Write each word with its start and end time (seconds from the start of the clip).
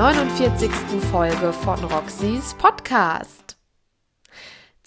49. 0.00 0.70
Folge 1.12 1.52
von 1.52 1.78
Roxys 1.84 2.54
Podcast. 2.54 3.49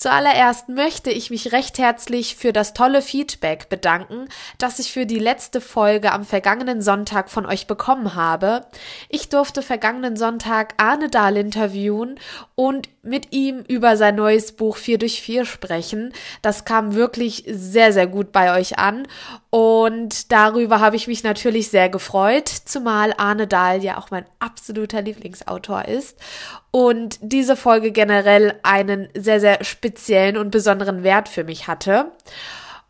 Zuallererst 0.03 0.67
möchte 0.67 1.11
ich 1.11 1.29
mich 1.29 1.53
recht 1.53 1.77
herzlich 1.77 2.35
für 2.35 2.51
das 2.51 2.73
tolle 2.73 3.01
Feedback 3.01 3.69
bedanken, 3.69 4.27
das 4.57 4.79
ich 4.79 4.91
für 4.91 5.05
die 5.05 5.17
letzte 5.17 5.61
Folge 5.61 6.11
am 6.11 6.25
vergangenen 6.25 6.81
Sonntag 6.81 7.29
von 7.29 7.45
euch 7.45 7.67
bekommen 7.67 8.13
habe. 8.13 8.65
Ich 9.07 9.29
durfte 9.29 9.61
vergangenen 9.61 10.17
Sonntag 10.17 10.73
Arne 10.75 11.09
Dahl 11.09 11.37
interviewen 11.37 12.19
und 12.55 12.89
mit 13.01 13.31
ihm 13.31 13.63
über 13.65 13.95
sein 13.95 14.15
neues 14.15 14.51
Buch 14.51 14.75
4 14.75 14.97
durch 14.97 15.21
4 15.21 15.45
sprechen. 15.45 16.11
Das 16.41 16.65
kam 16.65 16.95
wirklich 16.95 17.45
sehr, 17.47 17.93
sehr 17.93 18.07
gut 18.07 18.33
bei 18.33 18.59
euch 18.59 18.77
an 18.79 19.07
und 19.51 20.33
darüber 20.33 20.81
habe 20.81 20.97
ich 20.97 21.07
mich 21.07 21.23
natürlich 21.23 21.69
sehr 21.69 21.87
gefreut, 21.87 22.49
zumal 22.49 23.13
Arne 23.17 23.47
Dahl 23.47 23.81
ja 23.81 23.97
auch 23.97 24.11
mein 24.11 24.25
absoluter 24.39 25.01
Lieblingsautor 25.01 25.85
ist 25.85 26.17
und 26.71 27.19
diese 27.21 27.55
Folge 27.55 27.91
generell 27.91 28.55
einen 28.63 29.07
sehr, 29.13 29.39
sehr 29.39 29.63
speziellen 29.63 29.92
und 30.37 30.51
besonderen 30.51 31.03
Wert 31.03 31.29
für 31.29 31.43
mich 31.43 31.67
hatte. 31.67 32.11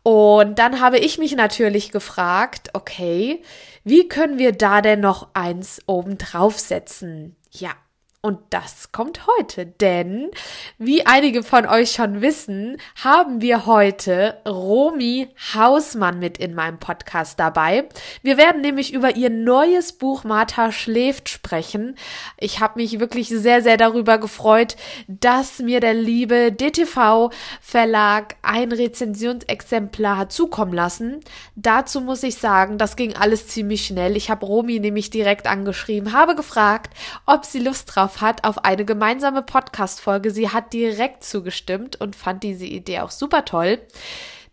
Und 0.02 0.58
dann 0.58 0.80
habe 0.80 0.98
ich 0.98 1.18
mich 1.18 1.34
natürlich 1.34 1.90
gefragt, 1.90 2.70
okay, 2.74 3.42
wie 3.84 4.06
können 4.06 4.38
wir 4.38 4.52
da 4.52 4.82
denn 4.82 5.00
noch 5.00 5.28
eins 5.32 5.80
oben 5.86 6.18
draufsetzen? 6.18 7.36
Ja, 7.50 7.70
und 8.24 8.38
das 8.48 8.90
kommt 8.90 9.26
heute, 9.26 9.66
denn 9.66 10.30
wie 10.78 11.04
einige 11.04 11.42
von 11.42 11.66
euch 11.66 11.92
schon 11.92 12.22
wissen, 12.22 12.78
haben 13.02 13.42
wir 13.42 13.66
heute 13.66 14.40
Romy 14.48 15.28
Hausmann 15.54 16.20
mit 16.20 16.38
in 16.38 16.54
meinem 16.54 16.78
Podcast 16.78 17.38
dabei. 17.38 17.86
Wir 18.22 18.38
werden 18.38 18.62
nämlich 18.62 18.94
über 18.94 19.14
ihr 19.14 19.28
neues 19.28 19.92
Buch 19.92 20.24
Martha 20.24 20.72
schläft 20.72 21.28
sprechen. 21.28 21.96
Ich 22.38 22.60
habe 22.60 22.80
mich 22.80 22.98
wirklich 22.98 23.28
sehr, 23.28 23.60
sehr 23.60 23.76
darüber 23.76 24.16
gefreut, 24.16 24.76
dass 25.06 25.58
mir 25.58 25.80
der 25.80 25.92
liebe 25.92 26.50
DTV 26.50 27.30
Verlag 27.60 28.36
ein 28.40 28.72
Rezensionsexemplar 28.72 30.16
hat 30.16 30.32
zukommen 30.32 30.72
lassen. 30.72 31.20
Dazu 31.56 32.00
muss 32.00 32.22
ich 32.22 32.36
sagen, 32.36 32.78
das 32.78 32.96
ging 32.96 33.14
alles 33.16 33.48
ziemlich 33.48 33.84
schnell. 33.84 34.16
Ich 34.16 34.30
habe 34.30 34.46
Romy 34.46 34.80
nämlich 34.80 35.10
direkt 35.10 35.46
angeschrieben, 35.46 36.14
habe 36.14 36.34
gefragt, 36.34 36.94
ob 37.26 37.44
sie 37.44 37.58
Lust 37.58 37.94
drauf 37.94 38.13
hat 38.20 38.44
auf 38.44 38.64
eine 38.64 38.84
gemeinsame 38.84 39.42
Podcast-Folge. 39.42 40.30
Sie 40.30 40.50
hat 40.50 40.72
direkt 40.72 41.24
zugestimmt 41.24 42.00
und 42.00 42.16
fand 42.16 42.42
diese 42.42 42.66
Idee 42.66 43.00
auch 43.00 43.10
super 43.10 43.44
toll. 43.44 43.80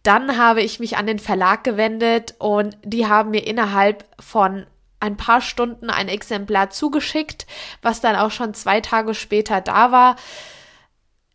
Dann 0.04 0.38
habe 0.38 0.62
ich 0.62 0.80
mich 0.80 0.98
an 0.98 1.08
den 1.08 1.20
Verlag 1.20 1.64
gewendet 1.64 2.36
und 2.40 2.78
die 2.84 3.08
haben 3.08 3.32
mir 3.32 3.46
innerhalb 3.46 4.06
von 4.20 4.66
ein 5.00 5.18
paar 5.18 5.42
Stunden 5.42 5.90
ein 5.90 6.08
Exemplar 6.08 6.70
zugeschickt, 6.70 7.46
was 7.82 8.02
dann 8.02 8.16
auch 8.16 8.32
schon 8.32 8.54
zwei 8.54 8.82
Tage 8.82 9.14
später 9.14 9.62
da 9.62 9.92
war. 9.92 10.16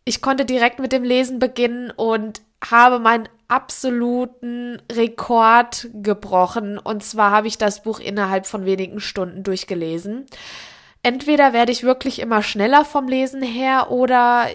Ich 0.05 0.21
konnte 0.21 0.45
direkt 0.45 0.79
mit 0.79 0.91
dem 0.91 1.03
Lesen 1.03 1.39
beginnen 1.39 1.91
und 1.91 2.41
habe 2.63 2.99
meinen 2.99 3.29
absoluten 3.47 4.81
Rekord 4.91 5.89
gebrochen. 5.93 6.77
Und 6.77 7.03
zwar 7.03 7.31
habe 7.31 7.47
ich 7.47 7.57
das 7.57 7.83
Buch 7.83 7.99
innerhalb 7.99 8.45
von 8.45 8.65
wenigen 8.65 8.99
Stunden 8.99 9.43
durchgelesen 9.43 10.25
entweder 11.07 11.53
werde 11.53 11.71
ich 11.71 11.83
wirklich 11.83 12.19
immer 12.19 12.43
schneller 12.43 12.83
vom 12.83 13.07
Lesen 13.07 13.41
her 13.41 13.91
oder 13.91 14.47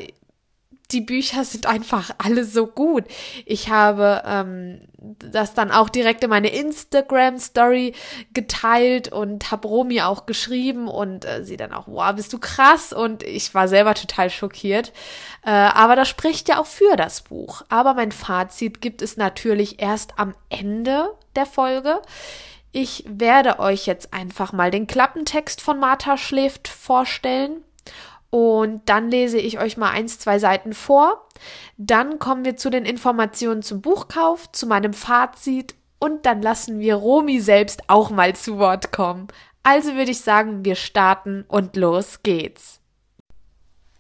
die 0.91 1.01
Bücher 1.01 1.45
sind 1.45 1.65
einfach 1.65 2.11
alle 2.19 2.45
so 2.45 2.67
gut. 2.67 3.05
Ich 3.47 3.71
habe 3.71 4.23
ähm, 4.27 4.81
das 4.99 5.55
dann 5.55 5.71
auch 5.71 5.89
direkt 5.89 6.23
in 6.23 6.29
meine 6.29 6.51
Instagram-Story 6.51 7.95
geteilt 8.35 9.11
und 9.11 9.51
habe 9.51 9.67
Romy 9.67 10.03
auch 10.03 10.27
geschrieben 10.27 10.89
und 10.89 11.25
äh, 11.25 11.43
sie 11.43 11.57
dann 11.57 11.73
auch, 11.73 11.87
wow, 11.87 12.15
bist 12.15 12.35
du 12.35 12.39
krass? 12.39 12.93
Und 12.93 13.23
ich 13.23 13.55
war 13.55 13.67
selber 13.67 13.95
total 13.95 14.29
schockiert. 14.29 14.93
Äh, 15.47 15.51
aber 15.51 15.97
das 15.97 16.11
spricht 16.11 16.51
ja 16.51 16.61
auch 16.61 16.67
für 16.67 16.97
das 16.97 17.23
Buch. 17.23 17.63
Aber 17.71 17.95
mein 17.95 18.13
Fazit 18.13 18.83
gibt 18.83 19.01
es 19.01 19.17
natürlich 19.17 19.81
erst 19.81 20.19
am 20.19 20.35
Ende 20.51 21.09
der 21.35 21.47
Folge. 21.47 22.03
Ich 22.73 23.05
werde 23.07 23.59
euch 23.59 23.87
jetzt 23.87 24.15
einfach 24.15 24.53
mal 24.53 24.71
den 24.71 24.87
Klappentext 24.87 25.61
von 25.61 25.79
Martha 25.79 26.17
schläft 26.17 26.69
vorstellen 26.69 27.63
und 28.31 28.81
dann 28.87 29.11
lese 29.11 29.39
ich 29.39 29.61
euch 29.61 29.77
mal 29.77 29.91
eins, 29.91 30.19
zwei 30.19 30.39
Seiten 30.39 30.73
vor. 30.73 31.29
Dann 31.77 32.19
kommen 32.19 32.47
wir 32.47 32.57
zu 32.57 32.71
den 32.71 32.87
Informationen 32.87 33.63
zum 33.63 33.83
Buchkauf, 33.83 34.51
zu 34.53 34.67
meinem 34.67 34.95
Fazit 34.95 35.75
und 35.99 36.25
dann 36.25 36.41
lassen 36.41 36.81
wir 36.81 36.95
Romy 36.95 37.41
selbst 37.41 37.83
auch 37.89 38.09
mal 38.09 38.35
zu 38.35 38.59
Wort 38.59 38.91
kommen. 38.91 39.29
Also 39.63 39.95
würde 39.95 40.11
ich 40.11 40.21
sagen, 40.21 40.65
wir 40.65 40.75
starten 40.75 41.45
und 41.49 41.77
los 41.77 42.23
geht's. 42.23 42.81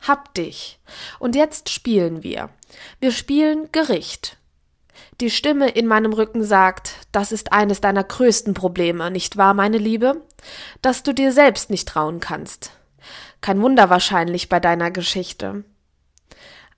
Hab 0.00 0.32
dich. 0.34 0.80
Und 1.18 1.36
jetzt 1.36 1.68
spielen 1.68 2.22
wir. 2.22 2.48
Wir 3.00 3.12
spielen 3.12 3.70
Gericht. 3.70 4.38
Die 5.20 5.30
Stimme 5.30 5.68
in 5.68 5.86
meinem 5.86 6.12
Rücken 6.12 6.42
sagt, 6.42 6.94
das 7.12 7.32
ist 7.32 7.52
eines 7.52 7.80
deiner 7.80 8.04
größten 8.04 8.54
Probleme, 8.54 9.10
nicht 9.10 9.36
wahr, 9.36 9.54
meine 9.54 9.78
Liebe? 9.78 10.22
Dass 10.80 11.02
du 11.02 11.12
dir 11.12 11.32
selbst 11.32 11.70
nicht 11.70 11.88
trauen 11.88 12.20
kannst. 12.20 12.70
Kein 13.40 13.60
Wunder 13.60 13.90
wahrscheinlich 13.90 14.48
bei 14.48 14.60
deiner 14.60 14.90
Geschichte. 14.90 15.64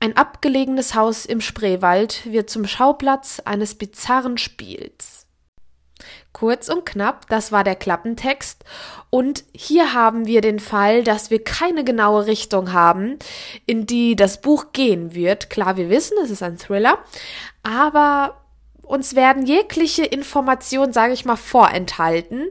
Ein 0.01 0.17
abgelegenes 0.17 0.95
Haus 0.95 1.25
im 1.25 1.41
Spreewald 1.41 2.27
wird 2.31 2.51
zum 2.51 2.67
Schauplatz 2.67 3.41
eines 3.45 3.77
bizarren 3.77 4.37
Spiels. 4.39 5.14
Kurz 6.35 6.69
und 6.69 6.85
knapp, 6.85 7.29
das 7.29 7.53
war 7.53 7.63
der 7.63 7.77
Klappentext. 7.77 8.65
Und 9.09 9.45
hier 9.55 9.95
haben 9.95 10.27
wir 10.27 10.41
den 10.41 10.59
Fall, 10.59 11.05
dass 11.05 11.31
wir 11.31 11.43
keine 11.43 11.85
genaue 11.85 12.27
Richtung 12.27 12.73
haben, 12.73 13.21
in 13.67 13.87
die 13.87 14.17
das 14.17 14.41
Buch 14.41 14.73
gehen 14.73 15.15
wird. 15.15 15.49
Klar, 15.49 15.77
wir 15.77 15.89
wissen, 15.89 16.17
es 16.23 16.31
ist 16.31 16.43
ein 16.43 16.59
Thriller, 16.59 16.99
aber 17.63 18.41
uns 18.83 19.15
werden 19.15 19.47
jegliche 19.47 20.05
Informationen, 20.05 20.93
sage 20.93 21.13
ich 21.13 21.25
mal, 21.25 21.37
vorenthalten. 21.37 22.51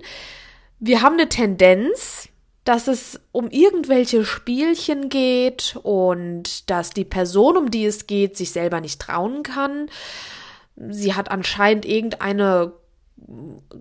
Wir 0.79 1.01
haben 1.01 1.15
eine 1.15 1.27
Tendenz, 1.27 2.29
dass 2.63 2.87
es 2.87 3.19
um 3.33 3.49
irgendwelche 3.49 4.23
Spielchen 4.23 5.09
geht 5.09 5.77
und 5.83 6.69
dass 6.69 6.91
die 6.91 7.03
Person, 7.03 7.57
um 7.57 7.69
die 7.69 7.85
es 7.85 8.07
geht, 8.07 8.37
sich 8.37 8.51
selber 8.51 8.79
nicht 8.79 9.01
trauen 9.01 9.43
kann. 9.43 9.89
Sie 10.77 11.13
hat 11.13 11.29
anscheinend 11.29 11.83
irgendeine 11.85 12.71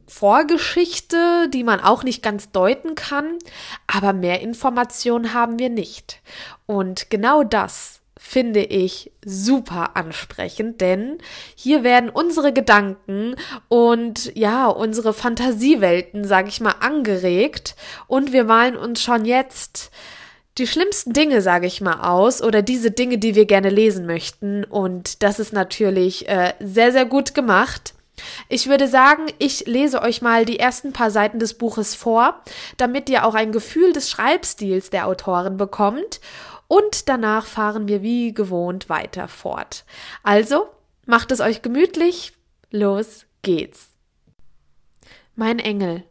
Vorgeschichte, 0.07 1.49
die 1.53 1.65
man 1.65 1.81
auch 1.81 2.05
nicht 2.05 2.23
ganz 2.23 2.51
deuten 2.51 2.95
kann, 2.95 3.39
aber 3.87 4.13
mehr 4.13 4.41
Informationen 4.41 5.35
haben 5.35 5.59
wir 5.59 5.71
nicht. 5.71 6.21
Und 6.67 7.11
genau 7.11 7.45
das 7.45 8.03
finde 8.23 8.61
ich 8.61 9.11
super 9.25 9.97
ansprechend, 9.97 10.81
denn 10.81 11.19
hier 11.57 11.83
werden 11.83 12.09
unsere 12.09 12.53
Gedanken 12.53 13.35
und 13.69 14.35
ja, 14.37 14.69
unsere 14.69 15.13
Fantasiewelten, 15.13 16.25
sage 16.25 16.49
ich 16.49 16.61
mal, 16.61 16.77
angeregt 16.81 17.75
und 18.07 18.33
wir 18.33 18.45
malen 18.45 18.77
uns 18.77 19.03
schon 19.03 19.25
jetzt 19.25 19.91
die 20.59 20.67
schlimmsten 20.67 21.13
Dinge, 21.13 21.41
sage 21.41 21.67
ich 21.67 21.81
mal, 21.81 22.01
aus 22.09 22.43
oder 22.43 22.63
diese 22.63 22.93
Dinge, 22.93 23.19
die 23.19 23.35
wir 23.35 23.47
gerne 23.47 23.71
lesen 23.71 24.07
möchten 24.07 24.65
und 24.65 25.23
das 25.23 25.41
ist 25.41 25.53
natürlich 25.53 26.29
äh, 26.29 26.55
sehr, 26.61 26.93
sehr 26.93 27.07
gut 27.07 27.35
gemacht. 27.35 27.95
Ich 28.49 28.69
würde 28.69 28.89
sagen, 28.89 29.27
ich 29.39 29.67
lese 29.67 30.03
euch 30.03 30.21
mal 30.21 30.45
die 30.45 30.59
ersten 30.59 30.93
paar 30.93 31.11
Seiten 31.11 31.39
des 31.39 31.55
Buches 31.55 31.95
vor, 31.95 32.43
damit 32.77 33.09
ihr 33.09 33.25
auch 33.25 33.35
ein 33.35 33.53
Gefühl 33.53 33.93
des 33.93 34.11
Schreibstils 34.11 34.91
der 34.91 35.07
Autorin 35.07 35.57
bekommt 35.57 36.21
und 36.69 37.09
danach 37.09 37.47
fahren 37.47 37.89
wir 37.89 38.03
wie 38.03 38.33
gewohnt 38.33 38.89
weiter 38.89 39.29
fort. 39.29 39.85
Also, 40.23 40.69
macht 41.07 41.33
es 41.33 41.41
euch 41.41 41.63
gemütlich, 41.63 42.33
los 42.71 43.27
geht's. 43.43 43.91
Mein 45.35 45.59
Engel, 45.59 46.05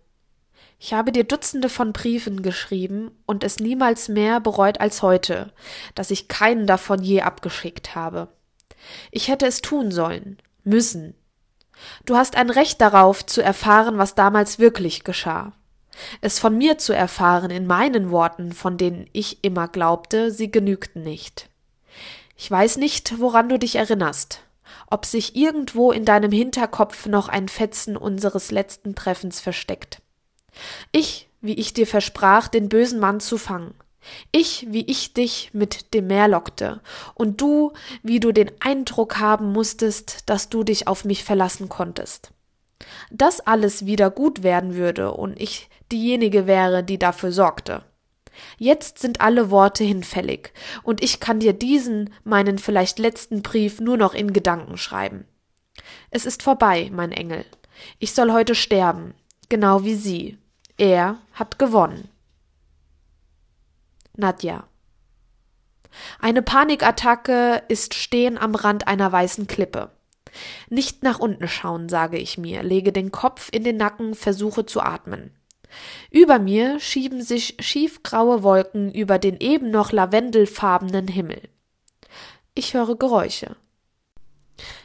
ich 0.79 0.93
habe 0.93 1.11
dir 1.11 1.23
Dutzende 1.23 1.69
von 1.69 1.93
Briefen 1.93 2.41
geschrieben 2.41 3.11
und 3.27 3.43
es 3.43 3.59
niemals 3.59 4.09
mehr 4.09 4.39
bereut 4.39 4.81
als 4.81 5.03
heute, 5.03 5.53
dass 5.93 6.09
ich 6.09 6.27
keinen 6.27 6.65
davon 6.65 7.03
je 7.03 7.21
abgeschickt 7.21 7.93
habe. 7.93 8.29
Ich 9.11 9.27
hätte 9.27 9.45
es 9.45 9.61
tun 9.61 9.91
sollen, 9.91 10.37
müssen. 10.63 11.13
Du 12.05 12.15
hast 12.15 12.35
ein 12.35 12.49
Recht 12.49 12.81
darauf 12.81 13.25
zu 13.25 13.41
erfahren, 13.41 13.97
was 13.97 14.15
damals 14.15 14.59
wirklich 14.59 15.03
geschah. 15.03 15.53
Es 16.21 16.39
von 16.39 16.57
mir 16.57 16.77
zu 16.77 16.93
erfahren 16.93 17.51
in 17.51 17.67
meinen 17.67 18.11
Worten, 18.11 18.53
von 18.53 18.77
denen 18.77 19.07
ich 19.13 19.43
immer 19.43 19.67
glaubte, 19.67 20.31
sie 20.31 20.51
genügten 20.51 21.03
nicht. 21.03 21.49
Ich 22.37 22.49
weiß 22.49 22.77
nicht, 22.77 23.19
woran 23.19 23.49
du 23.49 23.59
dich 23.59 23.75
erinnerst, 23.75 24.41
ob 24.89 25.05
sich 25.05 25.35
irgendwo 25.35 25.91
in 25.91 26.05
deinem 26.05 26.31
Hinterkopf 26.31 27.05
noch 27.05 27.27
ein 27.27 27.47
Fetzen 27.49 27.97
unseres 27.97 28.51
letzten 28.51 28.95
Treffens 28.95 29.39
versteckt. 29.39 30.01
Ich, 30.91 31.29
wie 31.41 31.53
ich 31.53 31.73
dir 31.73 31.87
versprach, 31.87 32.47
den 32.47 32.69
bösen 32.69 32.99
Mann 32.99 33.19
zu 33.19 33.37
fangen. 33.37 33.73
Ich, 34.31 34.65
wie 34.69 34.85
ich 34.85 35.13
dich 35.13 35.51
mit 35.53 35.93
dem 35.93 36.07
Meer 36.07 36.27
lockte, 36.27 36.81
und 37.13 37.39
du, 37.41 37.73
wie 38.03 38.19
du 38.19 38.31
den 38.31 38.51
Eindruck 38.59 39.19
haben 39.19 39.51
musstest, 39.51 40.29
dass 40.29 40.49
du 40.49 40.63
dich 40.63 40.87
auf 40.87 41.05
mich 41.05 41.23
verlassen 41.23 41.69
konntest. 41.69 42.31
Dass 43.11 43.41
alles 43.41 43.85
wieder 43.85 44.09
gut 44.09 44.43
werden 44.43 44.75
würde 44.75 45.11
und 45.13 45.39
ich 45.39 45.69
diejenige 45.91 46.47
wäre, 46.47 46.83
die 46.83 46.97
dafür 46.97 47.31
sorgte. 47.31 47.83
Jetzt 48.57 48.99
sind 48.99 49.21
alle 49.21 49.51
Worte 49.51 49.83
hinfällig, 49.83 50.53
und 50.83 51.03
ich 51.03 51.19
kann 51.19 51.39
dir 51.39 51.53
diesen, 51.53 52.13
meinen 52.23 52.57
vielleicht 52.57 52.97
letzten 52.97 53.41
Brief 53.41 53.79
nur 53.79 53.97
noch 53.97 54.13
in 54.13 54.33
Gedanken 54.33 54.77
schreiben. 54.77 55.25
Es 56.09 56.25
ist 56.25 56.43
vorbei, 56.43 56.89
mein 56.91 57.11
Engel. 57.11 57.45
Ich 57.99 58.13
soll 58.13 58.31
heute 58.31 58.55
sterben, 58.55 59.13
genau 59.49 59.83
wie 59.83 59.95
sie. 59.95 60.37
Er 60.77 61.17
hat 61.33 61.59
gewonnen. 61.59 62.09
Nadja. 64.21 64.63
Eine 66.19 66.41
Panikattacke 66.41 67.63
ist 67.67 67.93
Stehen 67.93 68.37
am 68.37 68.55
Rand 68.55 68.87
einer 68.87 69.11
weißen 69.11 69.47
Klippe. 69.47 69.91
Nicht 70.69 71.03
nach 71.03 71.19
unten 71.19 71.49
schauen, 71.49 71.89
sage 71.89 72.17
ich 72.17 72.37
mir, 72.37 72.63
lege 72.63 72.93
den 72.93 73.11
Kopf 73.11 73.49
in 73.51 73.65
den 73.65 73.75
Nacken, 73.75 74.15
versuche 74.15 74.65
zu 74.65 74.79
atmen. 74.79 75.35
Über 76.09 76.39
mir 76.39 76.79
schieben 76.79 77.21
sich 77.21 77.57
schiefgraue 77.59 78.43
Wolken 78.43 78.93
über 78.93 79.19
den 79.19 79.37
eben 79.39 79.71
noch 79.71 79.91
lavendelfarbenen 79.91 81.07
Himmel. 81.07 81.41
Ich 82.53 82.73
höre 82.73 82.95
Geräusche. 82.97 83.55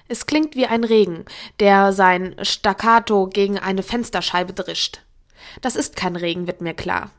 Es 0.09 0.27
klingt 0.27 0.55
wie 0.55 0.67
ein 0.67 0.85
Regen, 0.85 1.25
der 1.61 1.93
sein 1.93 2.37
Staccato 2.43 3.29
gegen 3.29 3.59
eine 3.59 3.83
Fensterscheibe 3.83 4.53
drischt. 4.53 5.03
Das 5.61 5.77
ist 5.77 5.97
kein 5.97 6.17
Regen, 6.17 6.47
wird 6.47 6.61
mir 6.61 6.75
klar. 6.75 7.11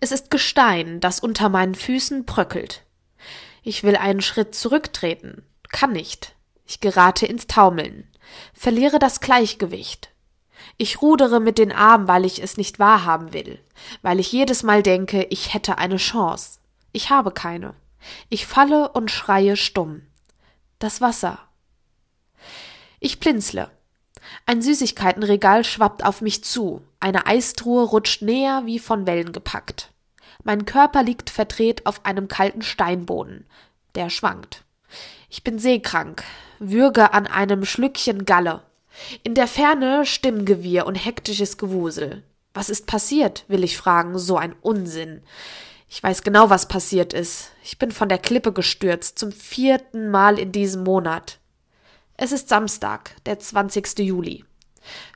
Es 0.00 0.12
ist 0.12 0.30
Gestein, 0.30 1.00
das 1.00 1.20
unter 1.20 1.48
meinen 1.48 1.74
Füßen 1.74 2.24
bröckelt. 2.24 2.84
Ich 3.62 3.82
will 3.82 3.96
einen 3.96 4.20
Schritt 4.20 4.54
zurücktreten, 4.54 5.44
kann 5.70 5.92
nicht. 5.92 6.34
Ich 6.66 6.80
gerate 6.80 7.26
ins 7.26 7.46
Taumeln, 7.46 8.08
verliere 8.54 8.98
das 8.98 9.20
Gleichgewicht. 9.20 10.10
Ich 10.76 11.02
rudere 11.02 11.40
mit 11.40 11.58
den 11.58 11.72
Armen, 11.72 12.08
weil 12.08 12.24
ich 12.24 12.42
es 12.42 12.56
nicht 12.56 12.78
wahrhaben 12.78 13.32
will, 13.32 13.58
weil 14.02 14.20
ich 14.20 14.32
jedes 14.32 14.62
Mal 14.62 14.82
denke, 14.82 15.24
ich 15.24 15.52
hätte 15.52 15.78
eine 15.78 15.96
Chance. 15.96 16.60
Ich 16.92 17.10
habe 17.10 17.32
keine. 17.32 17.74
Ich 18.28 18.46
falle 18.46 18.90
und 18.90 19.10
schreie 19.10 19.56
stumm. 19.56 20.02
Das 20.78 21.00
Wasser. 21.00 21.38
Ich 22.98 23.20
blinzle. 23.20 23.70
Ein 24.46 24.62
Süßigkeitenregal 24.62 25.64
schwappt 25.64 26.04
auf 26.04 26.20
mich 26.20 26.44
zu, 26.44 26.82
eine 27.00 27.26
Eistruhe 27.26 27.84
rutscht 27.84 28.22
näher 28.22 28.62
wie 28.66 28.78
von 28.78 29.06
Wellen 29.06 29.32
gepackt. 29.32 29.90
Mein 30.44 30.64
Körper 30.64 31.02
liegt 31.02 31.30
verdreht 31.30 31.86
auf 31.86 32.04
einem 32.04 32.28
kalten 32.28 32.62
Steinboden. 32.62 33.46
Der 33.94 34.10
schwankt. 34.10 34.64
Ich 35.28 35.44
bin 35.44 35.58
seekrank, 35.58 36.24
würge 36.58 37.12
an 37.12 37.26
einem 37.26 37.64
Schlückchen 37.64 38.24
Galle. 38.24 38.62
In 39.22 39.34
der 39.34 39.46
Ferne 39.46 40.04
Stimmgewirr 40.04 40.86
und 40.86 40.94
hektisches 40.94 41.56
Gewusel. 41.56 42.22
Was 42.52 42.68
ist 42.68 42.86
passiert, 42.86 43.44
will 43.48 43.64
ich 43.64 43.76
fragen, 43.76 44.18
so 44.18 44.36
ein 44.36 44.54
Unsinn. 44.60 45.22
Ich 45.88 46.02
weiß 46.02 46.22
genau, 46.22 46.50
was 46.50 46.68
passiert 46.68 47.12
ist. 47.12 47.50
Ich 47.62 47.78
bin 47.78 47.92
von 47.92 48.08
der 48.08 48.18
Klippe 48.18 48.52
gestürzt, 48.52 49.18
zum 49.18 49.32
vierten 49.32 50.10
Mal 50.10 50.38
in 50.38 50.52
diesem 50.52 50.84
Monat. 50.84 51.38
Es 52.16 52.32
ist 52.32 52.48
Samstag, 52.48 53.12
der 53.24 53.38
20. 53.38 53.98
Juli. 54.00 54.44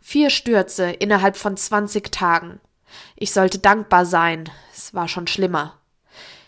Vier 0.03 0.31
Stürze 0.31 0.91
innerhalb 0.91 1.37
von 1.37 1.57
20 1.57 2.13
Tagen. 2.13 2.61
Ich 3.17 3.33
sollte 3.33 3.59
dankbar 3.59 4.07
sein, 4.07 4.51
es 4.73 4.95
war 4.95 5.09
schon 5.09 5.27
schlimmer. 5.27 5.79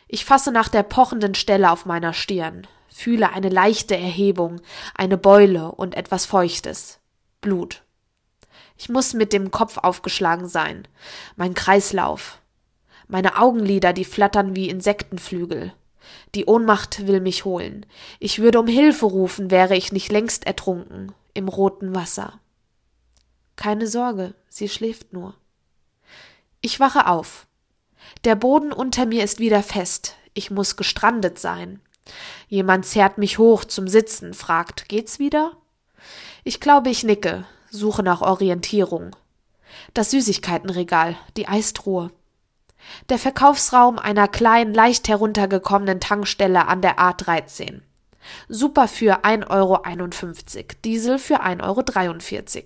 Ich 0.08 0.24
fasse 0.24 0.52
nach 0.52 0.68
der 0.68 0.82
pochenden 0.82 1.34
Stelle 1.34 1.70
auf 1.70 1.86
meiner 1.86 2.12
Stirn, 2.12 2.66
fühle 2.88 3.32
eine 3.32 3.48
leichte 3.48 3.96
Erhebung, 3.96 4.60
eine 4.94 5.18
Beule 5.18 5.72
und 5.72 5.96
etwas 5.96 6.26
Feuchtes. 6.26 7.00
Blut. 7.40 7.82
Ich 8.78 8.88
muss 8.88 9.14
mit 9.14 9.32
dem 9.32 9.50
Kopf 9.50 9.78
aufgeschlagen 9.78 10.48
sein. 10.48 10.86
Mein 11.36 11.54
Kreislauf. 11.54 12.40
Meine 13.08 13.38
Augenlider, 13.38 13.92
die 13.92 14.04
flattern 14.04 14.54
wie 14.54 14.68
Insektenflügel. 14.68 15.72
Die 16.34 16.46
Ohnmacht 16.46 17.06
will 17.06 17.20
mich 17.20 17.44
holen. 17.44 17.86
Ich 18.20 18.40
würde 18.40 18.60
um 18.60 18.66
Hilfe 18.66 19.06
rufen, 19.06 19.50
wäre 19.50 19.76
ich 19.76 19.92
nicht 19.92 20.12
längst 20.12 20.46
ertrunken 20.46 21.12
im 21.34 21.48
roten 21.48 21.94
Wasser. 21.94 22.40
Keine 23.56 23.86
Sorge, 23.86 24.34
sie 24.48 24.68
schläft 24.68 25.12
nur. 25.12 25.34
Ich 26.60 26.78
wache 26.78 27.06
auf. 27.06 27.46
Der 28.24 28.34
Boden 28.34 28.72
unter 28.72 29.06
mir 29.06 29.24
ist 29.24 29.38
wieder 29.38 29.62
fest. 29.62 30.16
Ich 30.34 30.50
muss 30.50 30.76
gestrandet 30.76 31.38
sein. 31.38 31.80
Jemand 32.48 32.86
zerrt 32.86 33.18
mich 33.18 33.38
hoch 33.38 33.64
zum 33.64 33.88
Sitzen, 33.88 34.34
fragt, 34.34 34.88
geht's 34.88 35.18
wieder? 35.18 35.56
Ich 36.44 36.60
glaube, 36.60 36.90
ich 36.90 37.02
nicke, 37.02 37.44
suche 37.70 38.02
nach 38.02 38.20
Orientierung. 38.20 39.16
Das 39.94 40.10
Süßigkeitenregal, 40.10 41.16
die 41.36 41.48
Eistruhe. 41.48 42.10
Der 43.08 43.18
Verkaufsraum 43.18 43.98
einer 43.98 44.28
kleinen, 44.28 44.74
leicht 44.74 45.08
heruntergekommenen 45.08 46.00
Tankstelle 46.00 46.68
an 46.68 46.82
der 46.82 46.98
A13. 46.98 47.80
Super 48.48 48.88
für 48.88 49.24
1,51 49.24 49.48
Euro, 49.50 50.64
Diesel 50.84 51.18
für 51.18 51.42
1,43 51.42 52.56
Euro. 52.56 52.64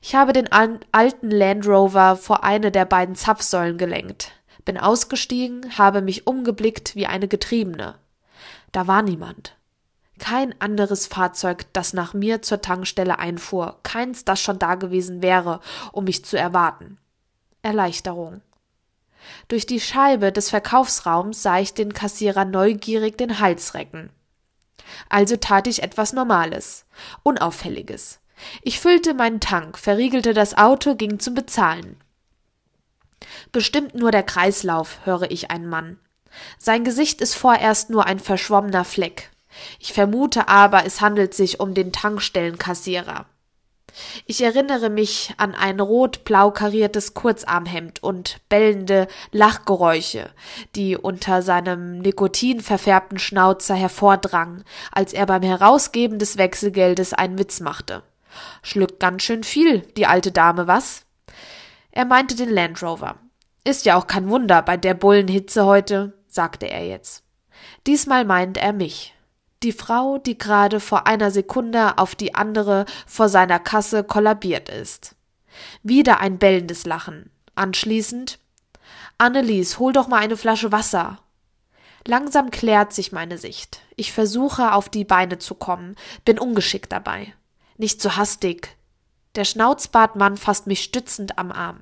Ich 0.00 0.14
habe 0.14 0.32
den 0.32 0.48
alten 0.52 1.30
Land 1.30 1.66
Rover 1.66 2.16
vor 2.16 2.44
eine 2.44 2.70
der 2.70 2.84
beiden 2.84 3.14
Zapfsäulen 3.14 3.78
gelenkt, 3.78 4.32
bin 4.64 4.78
ausgestiegen, 4.78 5.76
habe 5.76 6.02
mich 6.02 6.26
umgeblickt 6.26 6.94
wie 6.94 7.06
eine 7.06 7.28
Getriebene. 7.28 7.96
Da 8.72 8.86
war 8.86 9.02
niemand. 9.02 9.56
Kein 10.18 10.60
anderes 10.60 11.06
Fahrzeug, 11.06 11.66
das 11.72 11.92
nach 11.92 12.12
mir 12.12 12.42
zur 12.42 12.60
Tankstelle 12.60 13.18
einfuhr, 13.18 13.78
keins, 13.82 14.24
das 14.24 14.40
schon 14.40 14.58
da 14.58 14.74
gewesen 14.74 15.22
wäre, 15.22 15.60
um 15.92 16.04
mich 16.04 16.24
zu 16.24 16.36
erwarten. 16.36 16.98
Erleichterung. 17.62 18.40
Durch 19.48 19.66
die 19.66 19.80
Scheibe 19.80 20.32
des 20.32 20.50
Verkaufsraums 20.50 21.42
sah 21.42 21.58
ich 21.58 21.74
den 21.74 21.92
Kassierer 21.92 22.44
neugierig 22.44 23.16
den 23.18 23.40
Hals 23.40 23.74
recken. 23.74 24.10
Also 25.08 25.36
tat 25.36 25.66
ich 25.66 25.82
etwas 25.82 26.12
Normales, 26.12 26.86
Unauffälliges. 27.22 28.20
Ich 28.62 28.80
füllte 28.80 29.14
meinen 29.14 29.40
Tank, 29.40 29.78
verriegelte 29.78 30.34
das 30.34 30.56
Auto, 30.56 30.94
ging 30.94 31.18
zum 31.18 31.34
Bezahlen. 31.34 31.96
Bestimmt 33.52 33.94
nur 33.94 34.10
der 34.10 34.22
Kreislauf, 34.22 34.98
höre 35.04 35.30
ich 35.30 35.50
einen 35.50 35.68
Mann. 35.68 35.98
Sein 36.58 36.84
Gesicht 36.84 37.20
ist 37.20 37.34
vorerst 37.34 37.90
nur 37.90 38.06
ein 38.06 38.20
verschwommener 38.20 38.84
Fleck. 38.84 39.30
Ich 39.80 39.92
vermute 39.92 40.48
aber, 40.48 40.84
es 40.84 41.00
handelt 41.00 41.34
sich 41.34 41.58
um 41.58 41.74
den 41.74 41.92
Tankstellenkassierer. 41.92 43.26
Ich 44.26 44.42
erinnere 44.42 44.90
mich 44.90 45.34
an 45.38 45.54
ein 45.54 45.80
rot-blau 45.80 46.50
kariertes 46.50 47.14
Kurzarmhemd 47.14 48.02
und 48.02 48.38
bellende 48.48 49.08
Lachgeräusche, 49.32 50.30
die 50.76 50.96
unter 50.96 51.42
seinem 51.42 51.98
nikotinverfärbten 51.98 53.18
Schnauzer 53.18 53.74
hervordrangen, 53.74 54.64
als 54.92 55.12
er 55.12 55.26
beim 55.26 55.42
Herausgeben 55.42 56.18
des 56.18 56.38
Wechselgeldes 56.38 57.12
einen 57.12 57.38
Witz 57.38 57.60
machte. 57.60 58.02
Schluckt 58.62 59.00
ganz 59.00 59.22
schön 59.22 59.44
viel, 59.44 59.80
die 59.96 60.06
alte 60.06 60.32
Dame, 60.32 60.66
was? 60.66 61.04
Er 61.90 62.04
meinte 62.04 62.34
den 62.34 62.50
Land 62.50 62.82
Rover. 62.82 63.16
Ist 63.64 63.84
ja 63.84 63.96
auch 63.96 64.06
kein 64.06 64.28
Wunder 64.28 64.62
bei 64.62 64.76
der 64.76 64.94
Bullenhitze 64.94 65.64
heute, 65.64 66.14
sagte 66.26 66.66
er 66.66 66.86
jetzt. 66.86 67.24
Diesmal 67.86 68.24
meint 68.24 68.56
er 68.56 68.72
mich. 68.72 69.14
Die 69.62 69.72
Frau, 69.72 70.18
die 70.18 70.38
gerade 70.38 70.78
vor 70.78 71.06
einer 71.06 71.30
Sekunde 71.30 71.98
auf 71.98 72.14
die 72.14 72.34
andere 72.34 72.84
vor 73.06 73.28
seiner 73.28 73.58
Kasse 73.58 74.04
kollabiert 74.04 74.68
ist. 74.68 75.16
Wieder 75.82 76.20
ein 76.20 76.38
bellendes 76.38 76.86
Lachen. 76.86 77.30
Anschließend 77.56 78.38
Annelies, 79.18 79.80
hol 79.80 79.92
doch 79.92 80.06
mal 80.06 80.20
eine 80.20 80.36
Flasche 80.36 80.70
Wasser. 80.70 81.18
Langsam 82.06 82.52
klärt 82.52 82.92
sich 82.92 83.10
meine 83.10 83.36
Sicht. 83.36 83.80
Ich 83.96 84.12
versuche 84.12 84.72
auf 84.72 84.88
die 84.88 85.04
Beine 85.04 85.38
zu 85.38 85.56
kommen, 85.56 85.96
bin 86.24 86.38
ungeschickt 86.38 86.92
dabei. 86.92 87.34
Nicht 87.78 88.02
so 88.02 88.16
hastig. 88.16 88.76
Der 89.36 89.44
Schnauzbartmann 89.44 90.36
fasst 90.36 90.66
mich 90.66 90.82
stützend 90.82 91.38
am 91.38 91.52
Arm. 91.52 91.80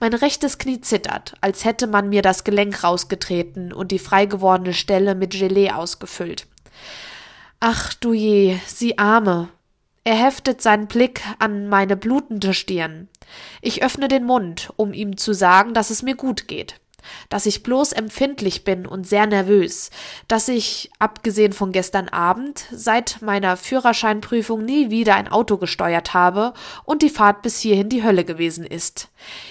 Mein 0.00 0.12
rechtes 0.12 0.58
Knie 0.58 0.80
zittert, 0.80 1.34
als 1.40 1.64
hätte 1.64 1.86
man 1.86 2.08
mir 2.08 2.22
das 2.22 2.42
Gelenk 2.42 2.82
rausgetreten 2.82 3.72
und 3.72 3.92
die 3.92 3.98
frei 3.98 4.26
gewordene 4.26 4.74
Stelle 4.74 5.14
mit 5.14 5.30
Gelee 5.30 5.70
ausgefüllt. 5.70 6.46
Ach 7.60 7.94
du 7.94 8.12
je, 8.12 8.58
sie 8.66 8.98
Arme. 8.98 9.48
Er 10.04 10.16
heftet 10.16 10.60
seinen 10.60 10.88
Blick 10.88 11.22
an 11.38 11.68
meine 11.68 11.96
blutende 11.96 12.52
Stirn. 12.52 13.08
Ich 13.62 13.82
öffne 13.82 14.08
den 14.08 14.24
Mund, 14.24 14.72
um 14.76 14.92
ihm 14.92 15.16
zu 15.16 15.32
sagen, 15.34 15.74
dass 15.74 15.90
es 15.90 16.02
mir 16.02 16.16
gut 16.16 16.48
geht 16.48 16.80
dass 17.28 17.46
ich 17.46 17.62
bloß 17.62 17.92
empfindlich 17.92 18.64
bin 18.64 18.86
und 18.86 19.06
sehr 19.06 19.26
nervös, 19.26 19.90
dass 20.28 20.48
ich, 20.48 20.90
abgesehen 20.98 21.52
von 21.52 21.72
gestern 21.72 22.08
Abend, 22.08 22.64
seit 22.70 23.22
meiner 23.22 23.56
Führerscheinprüfung 23.56 24.64
nie 24.64 24.90
wieder 24.90 25.14
ein 25.14 25.28
Auto 25.28 25.56
gesteuert 25.56 26.14
habe 26.14 26.54
und 26.84 27.02
die 27.02 27.10
Fahrt 27.10 27.42
bis 27.42 27.60
hierhin 27.60 27.88
die 27.88 28.02
Hölle 28.02 28.24
gewesen 28.24 28.64
ist. 28.64 29.08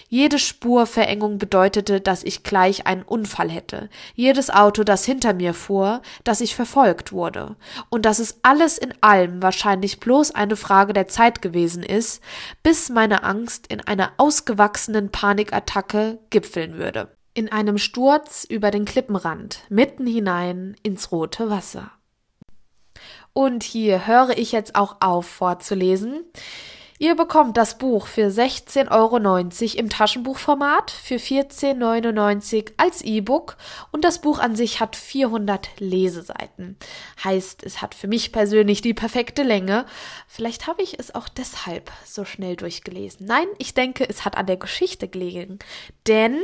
Jede 0.10 0.39
Spurverengung 0.39 1.38
bedeutete, 1.38 2.00
dass 2.00 2.24
ich 2.24 2.44
gleich 2.44 2.88
einen 2.88 3.04
Unfall 3.04 3.50
hätte, 3.50 3.89
jedes 4.16 4.50
Auto, 4.50 4.84
das 4.84 5.06
hinter 5.06 5.34
mir 5.34 5.54
fuhr, 5.54 6.01
dass 6.24 6.42
ich 6.42 6.56
verfolgt 6.56 7.12
wurde, 7.12 7.56
und 7.89 8.06
dass 8.06 8.20
es 8.20 8.39
alles 8.44 8.77
in 8.77 8.94
allem 9.01 9.42
wahrscheinlich 9.42 10.00
bloß 10.00 10.32
eine 10.32 10.56
Frage 10.56 10.94
der 10.94 11.08
Zeit 11.08 11.42
gewesen 11.42 11.84
ist, 11.84 12.22
bis 12.63 12.89
meine 12.89 13.24
Angst 13.24 13.68
in 13.68 13.82
einer 13.82 14.12
ausgewachsenen 14.18 15.12
Panikattacke 15.12 16.20
gipfeln 16.30 16.77
würde. 16.77 17.17
In 17.38 17.51
einem 17.51 17.77
Sturz 17.77 18.46
über 18.50 18.72
den 18.72 18.84
Klippenrand, 18.84 19.60
mitten 19.70 20.08
hinein 20.08 20.75
ins 20.82 21.12
rote 21.12 21.51
Wasser. 21.51 21.91
Und 23.32 23.62
hier 23.62 24.08
höre 24.08 24.36
ich 24.36 24.51
jetzt 24.51 24.74
auch 24.74 24.96
auf 25.01 25.27
vorzulesen. 25.27 26.24
Ihr 26.98 27.13
bekommt 27.13 27.56
das 27.58 27.77
Buch 27.77 28.08
für 28.08 28.29
16,90 28.29 28.89
Euro 28.89 29.79
im 29.79 29.89
Taschenbuchformat, 29.89 30.89
für 30.89 31.17
14,99 31.17 32.56
Euro 32.56 32.74
als 32.77 33.03
E-Book 33.03 33.58
und 33.91 34.03
das 34.03 34.20
Buch 34.20 34.39
an 34.39 34.56
sich 34.56 34.79
hat 34.79 34.96
400 34.96 35.79
Leseseiten. 35.79 36.75
Heißt, 37.24 37.63
es 37.63 37.84
hat 37.84 37.94
für 37.94 38.08
mich 38.08 38.32
persönlich 38.32 38.82
die 38.82 38.96
perfekte 38.96 39.44
Länge. 39.44 39.86
Vielleicht 40.27 40.65
habe 40.65 40.82
ich 40.82 40.98
es 40.98 41.13
auch 41.13 41.29
deshalb 41.29 41.91
so 42.03 42.25
schnell 42.25 42.56
durchgelesen. 42.56 43.27
Nein, 43.27 43.46
ich 43.60 43.75
denke, 43.75 44.10
es 44.10 44.25
hat 44.25 44.36
an 44.36 44.48
der 44.48 44.58
Geschichte 44.58 45.08
gelegen. 45.08 45.60
Denn 46.08 46.41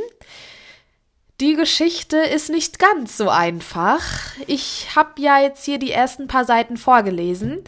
die 1.40 1.54
Geschichte 1.54 2.16
ist 2.16 2.50
nicht 2.50 2.78
ganz 2.78 3.16
so 3.16 3.28
einfach. 3.28 4.02
Ich 4.46 4.94
habe 4.94 5.20
ja 5.20 5.40
jetzt 5.40 5.64
hier 5.64 5.78
die 5.78 5.90
ersten 5.90 6.28
paar 6.28 6.44
Seiten 6.44 6.76
vorgelesen. 6.76 7.64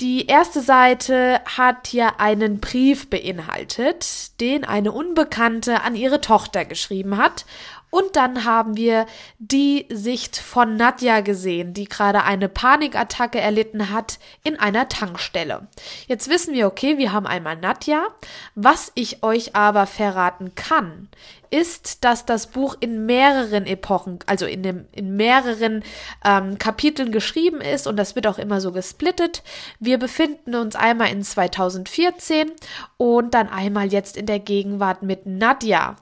Die 0.00 0.26
erste 0.26 0.60
Seite 0.60 1.40
hat 1.44 1.92
ja 1.92 2.14
einen 2.18 2.58
Brief 2.58 3.08
beinhaltet, 3.10 4.40
den 4.40 4.64
eine 4.64 4.90
Unbekannte 4.90 5.82
an 5.82 5.94
ihre 5.94 6.20
Tochter 6.20 6.64
geschrieben 6.64 7.16
hat. 7.16 7.46
Und 7.90 8.16
dann 8.16 8.44
haben 8.44 8.76
wir 8.76 9.06
die 9.38 9.86
Sicht 9.88 10.36
von 10.36 10.76
Nadja 10.76 11.20
gesehen, 11.20 11.74
die 11.74 11.84
gerade 11.84 12.24
eine 12.24 12.48
Panikattacke 12.48 13.40
erlitten 13.40 13.90
hat 13.90 14.18
in 14.42 14.58
einer 14.58 14.88
Tankstelle. 14.88 15.68
Jetzt 16.08 16.28
wissen 16.28 16.54
wir, 16.54 16.66
okay, 16.66 16.98
wir 16.98 17.12
haben 17.12 17.28
einmal 17.28 17.54
Nadja. 17.54 18.08
Was 18.56 18.90
ich 18.96 19.22
euch 19.22 19.54
aber 19.54 19.86
verraten 19.86 20.56
kann, 20.56 21.08
ist, 21.50 22.04
dass 22.04 22.26
das 22.26 22.48
Buch 22.48 22.76
in 22.80 23.06
mehreren 23.06 23.66
Epochen, 23.66 24.18
also 24.26 24.46
in, 24.46 24.62
dem, 24.62 24.86
in 24.92 25.16
mehreren 25.16 25.82
ähm, 26.24 26.58
Kapiteln 26.58 27.12
geschrieben 27.12 27.60
ist 27.60 27.86
und 27.86 27.96
das 27.96 28.14
wird 28.14 28.26
auch 28.26 28.38
immer 28.38 28.60
so 28.60 28.72
gesplittet. 28.72 29.42
Wir 29.80 29.98
befinden 29.98 30.54
uns 30.54 30.76
einmal 30.76 31.10
in 31.10 31.22
2014 31.22 32.50
und 32.96 33.34
dann 33.34 33.48
einmal 33.48 33.92
jetzt 33.92 34.16
in 34.16 34.26
der 34.26 34.38
Gegenwart 34.38 35.02
mit 35.02 35.26
Nadja. 35.26 35.96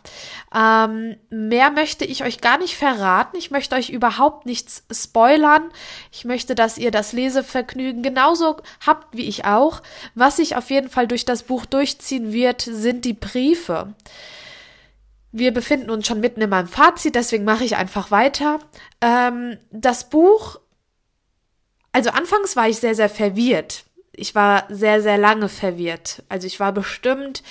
Ähm, 0.55 1.17
mehr 1.31 1.71
möchte 1.71 2.05
ich 2.05 2.25
euch 2.25 2.41
gar 2.41 2.59
nicht 2.59 2.77
verraten. 2.77 3.37
Ich 3.37 3.51
möchte 3.51 3.77
euch 3.77 3.91
überhaupt 3.91 4.47
nichts 4.47 4.85
spoilern. 4.91 5.71
Ich 6.11 6.25
möchte, 6.25 6.55
dass 6.55 6.79
ihr 6.79 6.91
das 6.91 7.13
Lesevergnügen 7.13 8.03
genauso 8.03 8.57
habt 8.85 9.17
wie 9.17 9.27
ich 9.27 9.45
auch. 9.45 9.83
Was 10.15 10.37
sich 10.37 10.57
auf 10.57 10.71
jeden 10.71 10.89
Fall 10.89 11.07
durch 11.07 11.25
das 11.25 11.43
Buch 11.43 11.67
durchziehen 11.67 12.33
wird, 12.33 12.63
sind 12.63 13.05
die 13.05 13.15
Briefe. 13.15 13.95
Wir 15.33 15.53
befinden 15.53 15.91
uns 15.91 16.07
schon 16.07 16.21
mitten 16.21 16.43
in 16.43 16.51
meinem 16.51 16.69
Fazit, 16.69 17.15
deswegen 17.15 17.45
mache 17.45 17.65
ich 17.65 17.77
einfach 17.77 18.11
weiter. 18.11 18.59
Ähm, 19.01 19.59
das 19.71 20.11
Buch, 20.11 20.61
also 21.91 22.11
anfangs 22.11 22.55
war 22.55 22.69
ich 22.69 22.79
sehr, 22.79 22.95
sehr 22.95 23.09
verwirrt. 23.09 23.85
Ich 24.13 24.35
war 24.35 24.67
sehr, 24.69 25.01
sehr 25.01 25.17
lange 25.17 25.49
verwirrt. 25.49 26.23
Also 26.29 26.47
ich 26.47 26.61
war 26.61 26.73
bestimmt 26.73 27.43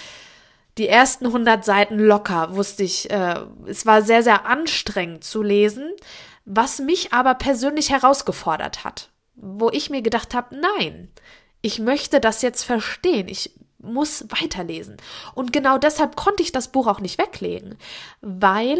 die 0.78 0.88
ersten 0.88 1.26
100 1.26 1.66
Seiten 1.66 1.98
locker, 1.98 2.56
wusste 2.56 2.84
ich. 2.84 3.10
Äh, 3.10 3.40
es 3.66 3.88
war 3.88 4.04
sehr, 4.04 4.22
sehr 4.22 4.46
anstrengend 4.46 5.24
zu 5.24 5.42
lesen, 5.42 5.92
was 6.46 6.80
mich 6.80 7.14
aber 7.14 7.34
persönlich 7.34 7.90
herausgefordert 7.90 8.84
hat. 8.84 9.10
Wo 9.36 9.70
ich 9.72 9.90
mir 9.90 10.04
gedacht 10.04 10.36
habe, 10.36 10.56
nein, 10.56 11.10
ich 11.62 11.80
möchte 11.80 12.20
das 12.20 12.44
jetzt 12.44 12.64
verstehen. 12.64 13.28
Ich 13.28 13.54
muss 13.82 14.26
weiterlesen. 14.30 14.98
Und 15.34 15.54
genau 15.54 15.78
deshalb 15.78 16.16
konnte 16.16 16.44
ich 16.44 16.52
das 16.52 16.70
Buch 16.70 16.88
auch 16.88 17.00
nicht 17.00 17.18
weglegen, 17.18 17.78
weil 18.22 18.80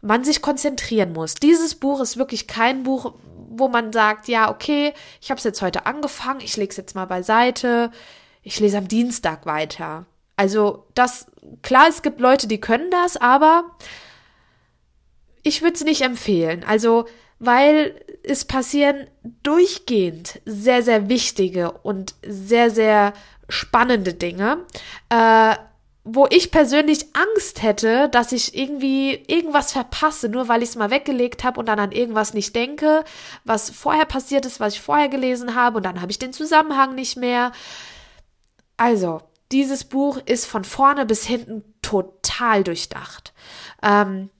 man 0.00 0.24
sich 0.24 0.42
konzentrieren 0.42 1.12
muss. 1.12 1.34
Dieses 1.34 1.74
Buch 1.74 2.00
ist 2.00 2.16
wirklich 2.16 2.46
kein 2.46 2.84
Buch, 2.84 3.14
wo 3.50 3.68
man 3.68 3.92
sagt, 3.92 4.28
ja, 4.28 4.50
okay, 4.50 4.92
ich 5.20 5.30
habe 5.30 5.38
es 5.38 5.44
jetzt 5.44 5.62
heute 5.62 5.86
angefangen, 5.86 6.40
ich 6.40 6.56
lege 6.56 6.70
es 6.70 6.76
jetzt 6.76 6.94
mal 6.94 7.06
beiseite, 7.06 7.90
ich 8.42 8.60
lese 8.60 8.78
am 8.78 8.88
Dienstag 8.88 9.46
weiter. 9.46 10.06
Also 10.36 10.86
das, 10.94 11.26
klar, 11.62 11.88
es 11.88 12.02
gibt 12.02 12.20
Leute, 12.20 12.46
die 12.46 12.60
können 12.60 12.90
das, 12.90 13.16
aber 13.16 13.64
ich 15.42 15.62
würde 15.62 15.74
es 15.74 15.84
nicht 15.84 16.02
empfehlen. 16.02 16.64
Also, 16.64 17.06
weil 17.40 18.04
es 18.22 18.44
passieren 18.44 19.06
durchgehend 19.42 20.40
sehr, 20.44 20.82
sehr 20.82 21.08
wichtige 21.08 21.72
und 21.72 22.14
sehr, 22.26 22.70
sehr 22.70 23.12
spannende 23.48 24.14
Dinge, 24.14 24.64
äh, 25.08 25.56
wo 26.04 26.26
ich 26.30 26.50
persönlich 26.50 27.06
Angst 27.14 27.62
hätte, 27.62 28.08
dass 28.08 28.32
ich 28.32 28.56
irgendwie 28.56 29.22
irgendwas 29.26 29.72
verpasse, 29.72 30.28
nur 30.28 30.48
weil 30.48 30.62
ich 30.62 30.70
es 30.70 30.76
mal 30.76 30.90
weggelegt 30.90 31.44
habe 31.44 31.60
und 31.60 31.66
dann 31.66 31.78
an 31.78 31.92
irgendwas 31.92 32.32
nicht 32.32 32.56
denke, 32.56 33.04
was 33.44 33.68
vorher 33.70 34.06
passiert 34.06 34.46
ist, 34.46 34.58
was 34.58 34.74
ich 34.74 34.80
vorher 34.80 35.08
gelesen 35.08 35.54
habe 35.54 35.76
und 35.76 35.82
dann 35.82 36.00
habe 36.00 36.10
ich 36.10 36.18
den 36.18 36.32
Zusammenhang 36.32 36.94
nicht 36.94 37.16
mehr. 37.16 37.52
Also, 38.78 39.20
dieses 39.52 39.84
Buch 39.84 40.18
ist 40.24 40.46
von 40.46 40.64
vorne 40.64 41.04
bis 41.04 41.26
hinten 41.26 41.62
total 41.82 42.64
durchdacht. 42.64 43.34
Ähm, 43.82 44.30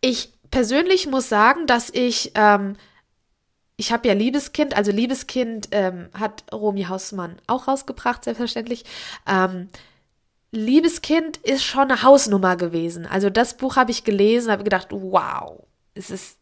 ich 0.00 0.32
persönlich 0.50 1.06
muss 1.06 1.28
sagen, 1.28 1.66
dass 1.66 1.90
ich 1.90 2.32
ähm, 2.34 2.76
ich 3.78 3.92
habe 3.92 4.08
ja 4.08 4.14
Liebeskind, 4.14 4.76
also 4.76 4.90
Liebeskind 4.90 5.68
ähm, 5.70 6.08
hat 6.12 6.42
Romy 6.52 6.82
Hausmann 6.84 7.36
auch 7.46 7.68
rausgebracht, 7.68 8.24
selbstverständlich. 8.24 8.84
Ähm, 9.24 9.68
Liebeskind 10.50 11.36
ist 11.38 11.62
schon 11.62 11.84
eine 11.84 12.02
Hausnummer 12.02 12.56
gewesen. 12.56 13.06
Also 13.06 13.30
das 13.30 13.56
Buch 13.56 13.76
habe 13.76 13.92
ich 13.92 14.02
gelesen, 14.02 14.50
habe 14.50 14.64
gedacht, 14.64 14.88
wow, 14.90 15.62
es 15.94 16.10
ist 16.10 16.38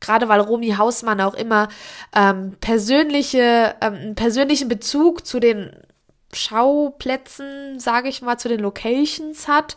gerade 0.00 0.30
weil 0.30 0.40
Romy 0.40 0.70
Hausmann 0.70 1.20
auch 1.20 1.34
immer 1.34 1.68
ähm, 2.16 2.56
persönliche, 2.62 3.74
ähm, 3.82 3.94
einen 3.94 4.14
persönlichen 4.14 4.68
Bezug 4.68 5.26
zu 5.26 5.38
den 5.38 5.76
Schauplätzen, 6.32 7.78
sage 7.78 8.08
ich 8.08 8.22
mal, 8.22 8.38
zu 8.38 8.48
den 8.48 8.60
Locations 8.60 9.48
hat 9.48 9.76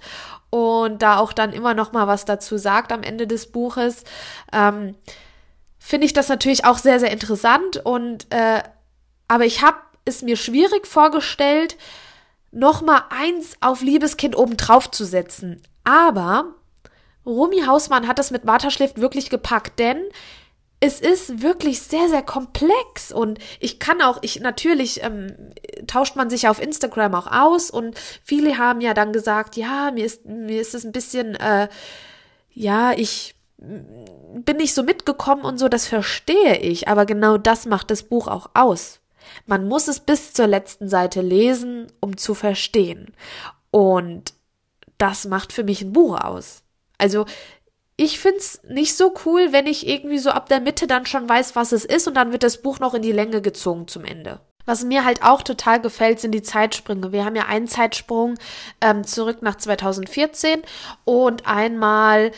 und 0.52 1.02
da 1.02 1.18
auch 1.18 1.34
dann 1.34 1.52
immer 1.52 1.74
noch 1.74 1.92
mal 1.92 2.08
was 2.08 2.24
dazu 2.24 2.58
sagt 2.58 2.94
am 2.94 3.04
Ende 3.04 3.28
des 3.28 3.52
Buches. 3.52 4.06
Ähm, 4.54 4.96
finde 5.86 6.06
ich 6.06 6.14
das 6.14 6.30
natürlich 6.30 6.64
auch 6.64 6.78
sehr, 6.78 6.98
sehr 6.98 7.12
interessant 7.12 7.76
und 7.84 8.26
äh, 8.34 8.64
aber 9.28 9.46
ich 9.46 9.62
habe 9.62 9.78
es 10.06 10.22
mir 10.22 10.38
schwierig 10.38 10.88
vorgestellt, 10.88 11.78
noch 12.52 12.82
mal 12.82 13.04
eins 13.10 13.58
auf 13.60 13.82
Liebeskind 13.82 14.38
obendrauf 14.38 14.90
zu 14.90 15.04
setzen. 15.04 15.62
Aber 15.84 16.56
Rumi 17.26 17.64
Hausmann 17.68 18.08
hat 18.08 18.18
das 18.18 18.32
mit 18.32 18.46
Martha 18.46 18.72
Schläft 18.72 19.02
wirklich 19.02 19.30
gepackt, 19.30 19.78
denn 19.78 20.02
es 20.80 21.02
ist 21.02 21.42
wirklich 21.42 21.82
sehr, 21.82 22.08
sehr 22.08 22.24
komplex 22.24 23.12
und 23.12 23.40
ich 23.60 23.78
kann 23.78 24.02
auch, 24.02 24.20
ich 24.22 24.40
natürlich 24.40 25.04
ähm, 25.04 25.36
tauscht 25.86 26.16
man 26.16 26.30
sich 26.30 26.48
auf 26.48 26.62
Instagram 26.62 27.14
auch 27.14 27.28
aus 27.28 27.70
und 27.70 28.00
viele 28.24 28.58
haben 28.58 28.80
ja 28.80 28.94
dann 28.94 29.12
gesagt, 29.12 29.58
ja, 29.58 29.92
mir 29.92 30.06
ist 30.06 30.26
mir 30.26 30.62
ist 30.62 30.76
es 30.76 30.86
ein 30.86 30.94
bisschen, 30.94 31.36
äh, 31.36 31.68
ja, 32.54 32.94
ich 32.94 33.36
bin 33.64 34.58
nicht 34.58 34.74
so 34.74 34.84
mitgekommen 34.84 35.46
und 35.46 35.58
so, 35.58 35.70
das 35.70 35.88
verstehe 35.88 36.58
ich, 36.58 36.88
aber 36.88 37.06
genau 37.06 37.38
das 37.38 37.66
macht 37.66 37.92
das 37.92 38.04
Buch 38.04 38.28
auch 38.28 38.50
aus. 38.54 39.00
Man 39.46 39.68
muss 39.68 39.88
es 39.88 40.00
bis 40.00 40.34
zur 40.34 40.48
letzten 40.48 40.90
Seite 40.90 41.22
lesen, 41.22 41.88
um 42.00 42.18
zu 42.18 42.34
verstehen. 42.34 43.14
Und 43.72 44.34
das 44.98 45.26
macht 45.26 45.54
für 45.54 45.64
mich 45.64 45.82
ein 45.82 45.94
Buch 45.94 46.20
aus. 46.20 46.64
Also, 46.98 47.26
ich 47.96 48.20
find's 48.20 48.62
nicht 48.68 48.98
so 48.98 49.14
cool, 49.26 49.52
wenn 49.52 49.68
ich 49.68 49.88
irgendwie 49.88 50.18
so 50.18 50.32
ab 50.32 50.50
der 50.50 50.60
Mitte 50.60 50.88
dann 50.88 51.06
schon 51.06 51.30
weiß, 51.30 51.56
was 51.56 51.72
es 51.72 51.86
ist 51.86 52.08
und 52.08 52.16
dann 52.16 52.32
wird 52.32 52.44
das 52.44 52.62
Buch 52.62 52.80
noch 52.80 52.94
in 52.94 53.02
die 53.02 53.12
Länge 53.12 53.42
gezogen 53.42 53.88
zum 53.88 54.04
Ende. 54.04 54.40
Was 54.66 54.84
mir 54.84 55.04
halt 55.04 55.24
auch 55.24 55.42
total 55.42 55.82
gefällt, 55.82 56.20
sind 56.20 56.32
die 56.32 56.42
Zeitsprünge. 56.42 57.12
Wir 57.12 57.26
haben 57.26 57.36
ja 57.36 57.46
einen 57.46 57.68
Zeitsprung 57.68 58.36
ähm, 58.82 59.04
zurück 59.04 59.42
nach 59.42 59.58
2014 59.58 60.62
und 61.04 61.46
einmal 61.46 62.32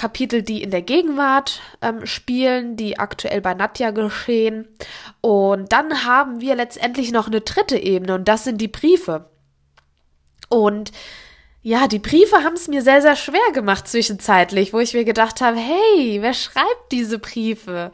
Kapitel, 0.00 0.42
die 0.42 0.62
in 0.62 0.70
der 0.70 0.80
Gegenwart 0.80 1.60
ähm, 1.82 2.06
spielen, 2.06 2.74
die 2.74 2.98
aktuell 2.98 3.42
bei 3.42 3.52
Nadja 3.52 3.90
geschehen. 3.90 4.66
Und 5.20 5.72
dann 5.72 6.06
haben 6.06 6.40
wir 6.40 6.54
letztendlich 6.54 7.12
noch 7.12 7.26
eine 7.26 7.42
dritte 7.42 7.76
Ebene 7.76 8.14
und 8.14 8.26
das 8.26 8.44
sind 8.44 8.62
die 8.62 8.68
Briefe. 8.68 9.28
Und 10.48 10.90
ja, 11.60 11.86
die 11.86 11.98
Briefe 11.98 12.36
haben 12.36 12.54
es 12.54 12.66
mir 12.66 12.80
sehr, 12.80 13.02
sehr 13.02 13.14
schwer 13.14 13.52
gemacht 13.52 13.86
zwischenzeitlich, 13.86 14.72
wo 14.72 14.78
ich 14.78 14.94
mir 14.94 15.04
gedacht 15.04 15.42
habe, 15.42 15.58
hey, 15.58 16.22
wer 16.22 16.32
schreibt 16.32 16.90
diese 16.92 17.18
Briefe? 17.18 17.92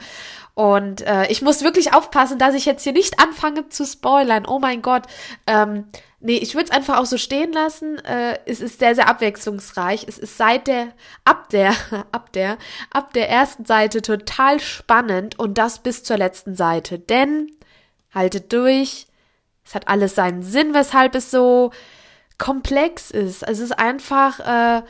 Und 0.56 1.02
äh, 1.02 1.26
ich 1.28 1.42
muss 1.42 1.62
wirklich 1.62 1.92
aufpassen, 1.92 2.38
dass 2.38 2.54
ich 2.54 2.64
jetzt 2.64 2.82
hier 2.82 2.94
nicht 2.94 3.20
anfange 3.20 3.68
zu 3.68 3.84
spoilern. 3.84 4.46
Oh 4.48 4.58
mein 4.58 4.82
Gott. 4.82 5.02
Ähm, 5.46 5.84
Nee, 6.18 6.38
ich 6.38 6.54
würde 6.54 6.64
es 6.64 6.70
einfach 6.70 6.98
auch 6.98 7.04
so 7.06 7.18
stehen 7.18 7.52
lassen. 7.52 7.98
Äh, 8.04 8.40
es 8.46 8.60
ist 8.60 8.80
sehr, 8.80 8.94
sehr 8.96 9.08
abwechslungsreich. 9.08 10.06
Es 10.08 10.18
ist 10.18 10.36
seit 10.36 10.66
der, 10.66 10.88
ab 11.24 11.50
der, 11.50 11.72
ab 12.10 12.32
der, 12.32 12.58
ab 12.90 13.12
der 13.12 13.28
ersten 13.28 13.64
Seite 13.64 14.02
total 14.02 14.58
spannend 14.58 15.38
und 15.38 15.56
das 15.56 15.80
bis 15.80 16.02
zur 16.02 16.16
letzten 16.16 16.56
Seite. 16.56 16.98
Denn, 16.98 17.52
haltet 18.12 18.52
durch, 18.52 19.06
es 19.64 19.74
hat 19.74 19.88
alles 19.88 20.14
seinen 20.16 20.42
Sinn, 20.42 20.74
weshalb 20.74 21.14
es 21.14 21.30
so 21.30 21.70
komplex 22.38 23.10
ist. 23.10 23.42
Es 23.42 23.58
ist 23.60 23.78
einfach, 23.78 24.40
äh, 24.40 24.82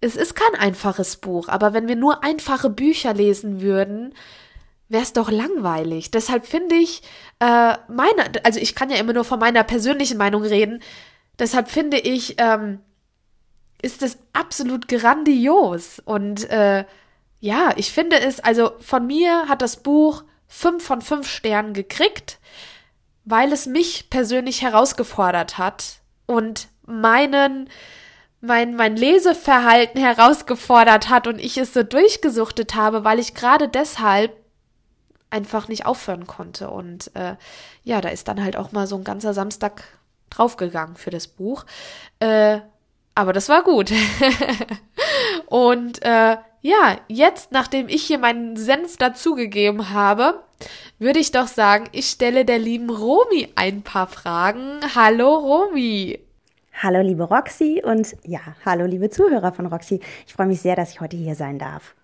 es 0.00 0.16
ist 0.16 0.34
kein 0.34 0.60
einfaches 0.60 1.18
Buch, 1.18 1.48
aber 1.48 1.74
wenn 1.74 1.86
wir 1.86 1.96
nur 1.96 2.24
einfache 2.24 2.70
Bücher 2.70 3.14
lesen 3.14 3.60
würden, 3.60 4.14
wäre 4.88 5.02
es 5.02 5.12
doch 5.12 5.30
langweilig. 5.30 6.10
Deshalb 6.10 6.46
finde 6.46 6.76
ich, 6.76 7.02
äh, 7.40 7.74
meine, 7.88 8.44
also 8.44 8.60
ich 8.60 8.74
kann 8.74 8.90
ja 8.90 8.96
immer 8.96 9.12
nur 9.12 9.24
von 9.24 9.38
meiner 9.38 9.64
persönlichen 9.64 10.18
Meinung 10.18 10.42
reden, 10.42 10.82
deshalb 11.38 11.68
finde 11.68 11.98
ich, 11.98 12.36
ähm, 12.38 12.80
ist 13.82 14.02
es 14.02 14.18
absolut 14.32 14.88
grandios. 14.88 16.00
Und 16.04 16.48
äh, 16.50 16.84
ja, 17.40 17.72
ich 17.76 17.92
finde 17.92 18.18
es, 18.20 18.40
also 18.40 18.72
von 18.80 19.06
mir 19.06 19.48
hat 19.48 19.62
das 19.62 19.82
Buch 19.82 20.24
fünf 20.48 20.84
von 20.84 21.02
fünf 21.02 21.28
Sternen 21.28 21.74
gekriegt, 21.74 22.38
weil 23.24 23.52
es 23.52 23.66
mich 23.66 24.08
persönlich 24.08 24.62
herausgefordert 24.62 25.58
hat 25.58 26.00
und 26.26 26.68
meinen 26.86 27.68
mein, 28.40 28.76
mein 28.76 28.96
Leseverhalten 28.96 30.00
herausgefordert 30.00 31.08
hat 31.08 31.26
und 31.26 31.40
ich 31.40 31.58
es 31.58 31.72
so 31.72 31.82
durchgesuchtet 31.82 32.74
habe, 32.74 33.02
weil 33.02 33.18
ich 33.18 33.34
gerade 33.34 33.68
deshalb 33.68 34.45
einfach 35.30 35.68
nicht 35.68 35.86
aufhören 35.86 36.26
konnte. 36.26 36.70
Und 36.70 37.10
äh, 37.14 37.36
ja, 37.84 38.00
da 38.00 38.08
ist 38.08 38.28
dann 38.28 38.42
halt 38.42 38.56
auch 38.56 38.72
mal 38.72 38.86
so 38.86 38.96
ein 38.96 39.04
ganzer 39.04 39.34
Samstag 39.34 39.84
draufgegangen 40.30 40.96
für 40.96 41.10
das 41.10 41.26
Buch. 41.26 41.64
Äh, 42.20 42.60
aber 43.14 43.32
das 43.32 43.48
war 43.48 43.62
gut. 43.62 43.92
und 45.46 46.02
äh, 46.02 46.36
ja, 46.62 46.98
jetzt, 47.08 47.52
nachdem 47.52 47.88
ich 47.88 48.04
hier 48.04 48.18
meinen 48.18 48.56
Senf 48.56 48.96
dazugegeben 48.96 49.90
habe, 49.90 50.42
würde 50.98 51.18
ich 51.18 51.32
doch 51.32 51.46
sagen, 51.46 51.88
ich 51.92 52.06
stelle 52.06 52.44
der 52.44 52.58
lieben 52.58 52.90
Romi 52.90 53.52
ein 53.54 53.82
paar 53.82 54.06
Fragen. 54.06 54.80
Hallo 54.94 55.34
Romi. 55.34 56.18
Hallo 56.82 57.00
liebe 57.00 57.24
Roxy 57.24 57.82
und 57.82 58.16
ja, 58.22 58.40
hallo 58.64 58.84
liebe 58.84 59.08
Zuhörer 59.08 59.52
von 59.52 59.66
Roxy. 59.66 60.00
Ich 60.26 60.34
freue 60.34 60.46
mich 60.46 60.60
sehr, 60.60 60.76
dass 60.76 60.90
ich 60.90 61.00
heute 61.00 61.16
hier 61.16 61.34
sein 61.34 61.58
darf. 61.58 61.94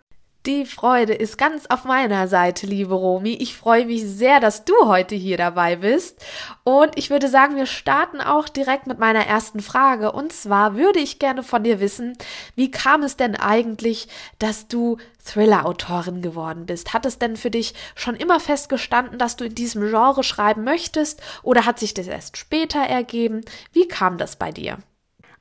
Die 0.45 0.67
Freude 0.67 1.15
ist 1.15 1.39
ganz 1.39 1.67
auf 1.67 1.85
meiner 1.85 2.27
Seite, 2.27 2.67
liebe 2.67 2.95
Romi. 2.95 3.35
Ich 3.35 3.57
freue 3.57 3.87
mich 3.87 4.03
sehr, 4.03 4.41
dass 4.41 4.65
du 4.65 4.75
heute 4.87 5.15
hier 5.15 5.37
dabei 5.37 5.77
bist. 5.77 6.21
Und 6.65 6.99
ich 6.99 7.11
würde 7.11 7.29
sagen, 7.29 7.55
wir 7.55 7.67
starten 7.67 8.21
auch 8.21 8.49
direkt 8.49 8.89
mit 8.89 8.99
meiner 8.99 9.25
ersten 9.25 9.61
Frage. 9.61 10.11
Und 10.11 10.33
zwar 10.33 10.75
würde 10.75 10.99
ich 10.99 11.21
gerne 11.21 11.45
von 11.45 11.63
dir 11.63 11.79
wissen, 11.79 12.19
wie 12.57 12.73
kam 12.73 13.05
es 13.05 13.17
denn 13.17 13.37
eigentlich, 13.37 14.09
dass 14.41 14.67
du 14.67 14.97
Thriller-Autorin 15.25 16.23
geworden 16.23 16.67
bist? 16.67 16.93
Hat 16.93 17.07
es 17.07 17.21
denn 17.21 17.37
für 17.37 17.53
dich 17.53 17.75
schon 17.95 18.17
immer 18.17 18.41
festgestanden, 18.41 19.21
dass 19.21 19.37
du 19.37 19.45
in 19.45 19.55
diesem 19.55 19.89
Genre 19.89 20.25
schreiben 20.25 20.65
möchtest? 20.65 21.23
Oder 21.45 21.67
hat 21.67 21.79
sich 21.79 21.95
das 21.95 22.09
erst 22.09 22.37
später 22.37 22.81
ergeben? 22.81 23.43
Wie 23.73 23.87
kam 23.87 24.19
das 24.19 24.35
bei 24.35 24.51
dir? 24.51 24.79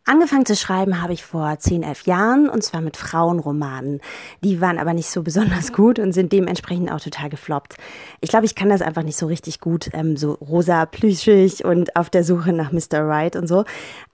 Angefangen 0.04 0.48
zu 0.48 0.56
schreiben 0.56 1.00
habe 1.00 1.14
ich 1.14 1.24
vor 1.24 1.60
10, 1.60 1.84
11 1.84 2.08
Jahren 2.08 2.50
und 2.50 2.64
zwar 2.64 2.82
mit 2.82 2.98
Frauenromanen. 2.98 4.02
Die 4.44 4.60
waren 4.60 4.80
aber 4.80 4.96
nicht 4.96 5.12
so 5.12 5.22
besonders 5.22 5.74
gut 5.74 6.00
und 6.00 6.12
sind 6.12 6.34
dementsprechend 6.34 6.92
auch 6.92 7.00
total 7.00 7.30
gefloppt. 7.30 7.76
Ich 8.20 8.32
glaube, 8.32 8.46
ich 8.46 8.56
kann 8.56 8.70
das 8.70 8.82
einfach 8.82 9.04
nicht 9.04 9.18
so 9.18 9.28
richtig 9.28 9.60
gut, 9.60 9.92
ähm, 9.94 10.18
so 10.18 10.34
rosa, 10.34 10.88
plüschig 10.88 11.64
und 11.66 11.96
auf 11.96 12.10
der 12.10 12.24
Suche 12.24 12.52
nach 12.52 12.72
Mr. 12.72 13.02
Right 13.02 13.36
und 13.36 13.46
so. 13.46 13.64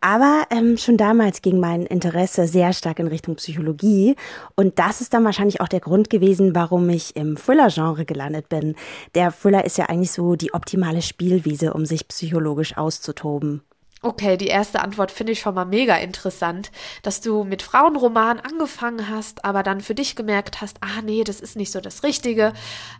Aber 0.01 0.43
ähm, 0.49 0.77
schon 0.77 0.97
damals 0.97 1.41
ging 1.41 1.61
mein 1.61 1.85
Interesse 1.85 2.47
sehr 2.47 2.73
stark 2.73 2.99
in 2.99 3.07
Richtung 3.07 3.35
Psychologie 3.35 4.17
und 4.55 4.79
das 4.79 4.99
ist 4.99 5.13
dann 5.13 5.23
wahrscheinlich 5.23 5.61
auch 5.61 5.69
der 5.69 5.79
Grund 5.79 6.09
gewesen, 6.09 6.53
warum 6.53 6.89
ich 6.89 7.15
im 7.15 7.37
Thriller-Genre 7.37 8.03
gelandet 8.03 8.49
bin. 8.49 8.75
Der 9.15 9.31
Thriller 9.31 9.63
ist 9.63 9.77
ja 9.77 9.85
eigentlich 9.85 10.11
so 10.11 10.35
die 10.35 10.53
optimale 10.53 11.01
Spielwiese, 11.01 11.73
um 11.73 11.85
sich 11.85 12.09
psychologisch 12.09 12.75
auszutoben. 12.75 13.61
Okay, 14.07 14.37
die 14.37 14.47
erste 14.47 14.79
Antwort 14.79 15.11
finde 15.11 15.33
ich 15.33 15.41
schon 15.41 15.53
mal 15.53 15.65
mega 15.65 15.97
interessant, 15.97 16.71
dass 17.03 17.19
du 17.19 17.43
mit 17.43 17.61
Frauenroman 17.61 18.39
angefangen 18.39 19.09
hast, 19.09 19.43
aber 19.43 19.63
dann 19.63 19.81
für 19.81 19.95
dich 19.95 20.15
gemerkt 20.15 20.61
hast, 20.61 20.77
ah 20.79 21.01
nee, 21.03 21.25
das 21.25 21.41
ist 21.41 21.57
nicht 21.57 21.73
so 21.73 21.81
das 21.81 22.03
Richtige 22.03 22.53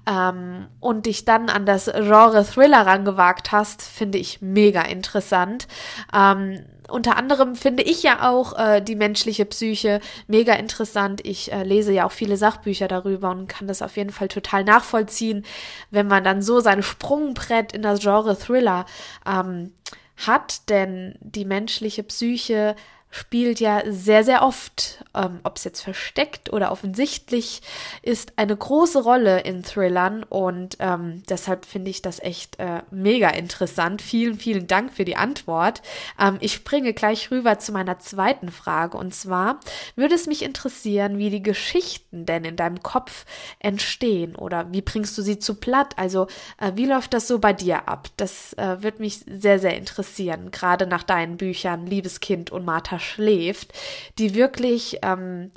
ähm, 0.06 0.68
und 0.82 1.06
dich 1.06 1.24
dann 1.24 1.48
an 1.48 1.66
das 1.66 1.86
Genre 1.86 2.44
Thriller 2.46 2.86
rangewagt 2.86 3.54
hast, 3.54 3.84
finde 3.84 4.18
ich 4.18 4.42
mega 4.42 4.82
interessant. 4.82 5.70
Ähm, 6.14 6.66
unter 6.90 7.16
anderem 7.16 7.56
finde 7.56 7.84
ich 7.84 8.04
ja 8.04 8.30
auch 8.30 8.60
äh, 8.60 8.82
die 8.82 8.96
menschliche 8.96 9.46
Psyche 9.46 10.02
mega 10.28 10.56
interessant. 10.56 11.26
Ich 11.26 11.54
äh, 11.54 11.64
lese 11.64 11.94
ja 11.94 12.06
auch 12.06 12.12
viele 12.12 12.36
Sachbücher 12.36 12.90
darüber 12.90 13.32
und 13.32 13.48
kann 13.48 13.70
das 13.70 13.82
auf 13.82 13.96
jeden 13.96 14.12
Fall 14.12 14.28
total 14.28 14.66
nachvollziehen, 14.66 15.46
wenn 15.90 16.08
man 16.08 16.26
dann 16.26 16.42
so 16.42 16.60
sein 16.60 16.84
Sprungbrett 16.84 17.72
in 17.72 17.82
das 17.82 18.02
Genre 18.02 18.38
Thriller 18.38 18.86
ähm, 19.26 19.72
hat, 20.18 20.70
denn 20.70 21.16
die 21.22 21.46
menschliche 21.46 22.04
Psyche 22.04 22.76
spielt 23.18 23.60
ja 23.60 23.82
sehr, 23.88 24.24
sehr 24.24 24.44
oft, 24.44 25.04
ähm, 25.16 25.40
ob 25.44 25.58
es 25.58 25.64
jetzt 25.64 25.82
versteckt 25.82 26.54
oder 26.54 26.72
offensichtlich 26.72 27.62
ist, 28.04 28.34
eine 28.36 28.56
große 28.56 29.02
Rolle 29.02 29.42
in 29.42 29.64
Thrillern 29.64 30.24
und 30.24 30.78
ähm, 30.80 31.24
deshalb 31.28 31.66
finde 31.66 31.90
ich 31.90 32.02
das 32.02 32.20
echt 32.20 32.60
äh, 32.60 32.84
mega 32.92 33.30
interessant. 33.30 34.02
Vielen, 34.02 34.38
vielen 34.38 34.68
Dank 34.68 34.94
für 34.94 35.04
die 35.04 35.16
Antwort. 35.16 35.82
Ähm, 36.20 36.38
ich 36.42 36.54
springe 36.54 36.94
gleich 36.94 37.32
rüber 37.32 37.58
zu 37.58 37.72
meiner 37.72 37.98
zweiten 38.00 38.52
Frage 38.52 38.98
und 38.98 39.16
zwar 39.16 39.60
würde 39.96 40.14
es 40.14 40.28
mich 40.28 40.44
interessieren, 40.44 41.18
wie 41.18 41.32
die 41.32 41.44
Geschichten 41.44 42.26
denn 42.26 42.46
in 42.46 42.56
deinem 42.56 42.84
Kopf 42.84 43.26
entstehen 43.60 44.36
oder 44.36 44.72
wie 44.72 44.82
bringst 44.82 45.18
du 45.18 45.24
sie 45.24 45.40
zu 45.40 45.56
platt? 45.56 45.96
Also 45.98 46.28
äh, 46.60 46.74
wie 46.76 46.86
läuft 46.86 47.14
das 47.14 47.28
so 47.28 47.40
bei 47.40 47.54
dir 47.54 47.90
ab? 47.90 48.10
Das 48.18 48.54
äh, 48.54 48.84
wird 48.84 49.00
mich 49.00 49.22
sehr, 49.28 49.58
sehr 49.58 49.76
interessieren, 49.76 50.52
gerade 50.52 50.86
nach 50.86 51.04
deinen 51.04 51.38
Büchern 51.38 51.88
Liebeskind 51.88 52.52
und 52.52 52.64
Martha 52.64 53.00
schläft, 53.08 53.74
die 54.20 54.36
wirklich, 54.36 55.00
ähm, 55.02 55.52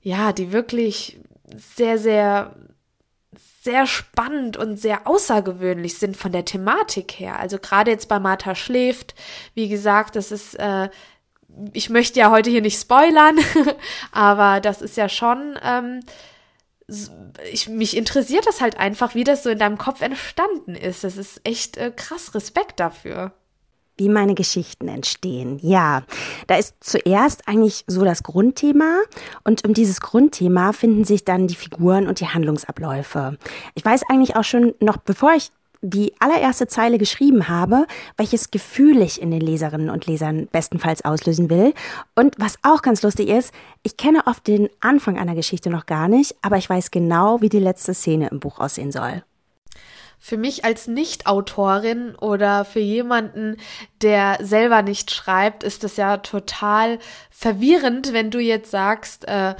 ja, 0.00 0.32
die 0.32 0.52
wirklich 0.52 1.20
sehr, 1.54 1.98
sehr, 1.98 2.54
sehr 3.62 3.86
spannend 3.86 4.56
und 4.56 4.76
sehr 4.76 5.06
außergewöhnlich 5.06 5.98
sind 5.98 6.16
von 6.16 6.32
der 6.32 6.44
Thematik 6.44 7.12
her. 7.12 7.38
Also 7.38 7.58
gerade 7.58 7.90
jetzt 7.90 8.08
bei 8.08 8.18
Martha 8.18 8.54
schläft, 8.54 9.14
wie 9.54 9.68
gesagt, 9.68 10.16
das 10.16 10.32
ist, 10.32 10.54
äh, 10.54 10.88
ich 11.72 11.90
möchte 11.90 12.20
ja 12.20 12.30
heute 12.30 12.50
hier 12.50 12.62
nicht 12.62 12.80
spoilern, 12.80 13.38
aber 14.12 14.60
das 14.60 14.82
ist 14.82 14.96
ja 14.96 15.08
schon, 15.08 15.58
ähm, 15.62 16.00
ich, 17.52 17.68
mich 17.68 17.96
interessiert 17.96 18.46
das 18.46 18.60
halt 18.60 18.78
einfach, 18.78 19.14
wie 19.14 19.24
das 19.24 19.42
so 19.42 19.50
in 19.50 19.58
deinem 19.58 19.76
Kopf 19.76 20.00
entstanden 20.00 20.74
ist. 20.74 21.04
Das 21.04 21.18
ist 21.18 21.40
echt 21.44 21.76
äh, 21.76 21.92
krass 21.94 22.34
Respekt 22.34 22.80
dafür 22.80 23.32
wie 23.98 24.08
meine 24.08 24.34
Geschichten 24.34 24.88
entstehen. 24.88 25.58
Ja, 25.60 26.02
da 26.46 26.56
ist 26.56 26.76
zuerst 26.80 27.46
eigentlich 27.46 27.84
so 27.86 28.04
das 28.04 28.22
Grundthema 28.22 29.00
und 29.44 29.66
um 29.66 29.74
dieses 29.74 30.00
Grundthema 30.00 30.72
finden 30.72 31.04
sich 31.04 31.24
dann 31.24 31.46
die 31.46 31.54
Figuren 31.54 32.06
und 32.06 32.20
die 32.20 32.28
Handlungsabläufe. 32.28 33.36
Ich 33.74 33.84
weiß 33.84 34.02
eigentlich 34.08 34.36
auch 34.36 34.44
schon 34.44 34.74
noch, 34.80 34.96
bevor 34.96 35.34
ich 35.34 35.50
die 35.80 36.12
allererste 36.18 36.66
Zeile 36.66 36.98
geschrieben 36.98 37.48
habe, 37.48 37.86
welches 38.16 38.50
Gefühl 38.50 39.00
ich 39.00 39.22
in 39.22 39.30
den 39.30 39.40
Leserinnen 39.40 39.90
und 39.90 40.06
Lesern 40.06 40.48
bestenfalls 40.50 41.04
auslösen 41.04 41.50
will. 41.50 41.72
Und 42.16 42.34
was 42.38 42.58
auch 42.62 42.82
ganz 42.82 43.02
lustig 43.02 43.28
ist, 43.28 43.52
ich 43.82 43.96
kenne 43.96 44.26
oft 44.26 44.46
den 44.46 44.68
Anfang 44.80 45.18
einer 45.18 45.34
Geschichte 45.34 45.70
noch 45.70 45.86
gar 45.86 46.08
nicht, 46.08 46.34
aber 46.42 46.56
ich 46.56 46.68
weiß 46.68 46.90
genau, 46.90 47.40
wie 47.40 47.48
die 47.48 47.60
letzte 47.60 47.94
Szene 47.94 48.28
im 48.28 48.40
Buch 48.40 48.58
aussehen 48.58 48.90
soll 48.90 49.22
für 50.18 50.36
mich 50.36 50.64
als 50.64 50.88
Nicht-Autorin 50.88 52.14
oder 52.16 52.64
für 52.64 52.80
jemanden, 52.80 53.56
der 54.02 54.38
selber 54.40 54.82
nicht 54.82 55.10
schreibt, 55.10 55.62
ist 55.62 55.84
es 55.84 55.96
ja 55.96 56.18
total 56.18 56.98
verwirrend, 57.30 58.12
wenn 58.12 58.30
du 58.30 58.38
jetzt 58.38 58.70
sagst, 58.70 59.26
äh, 59.28 59.54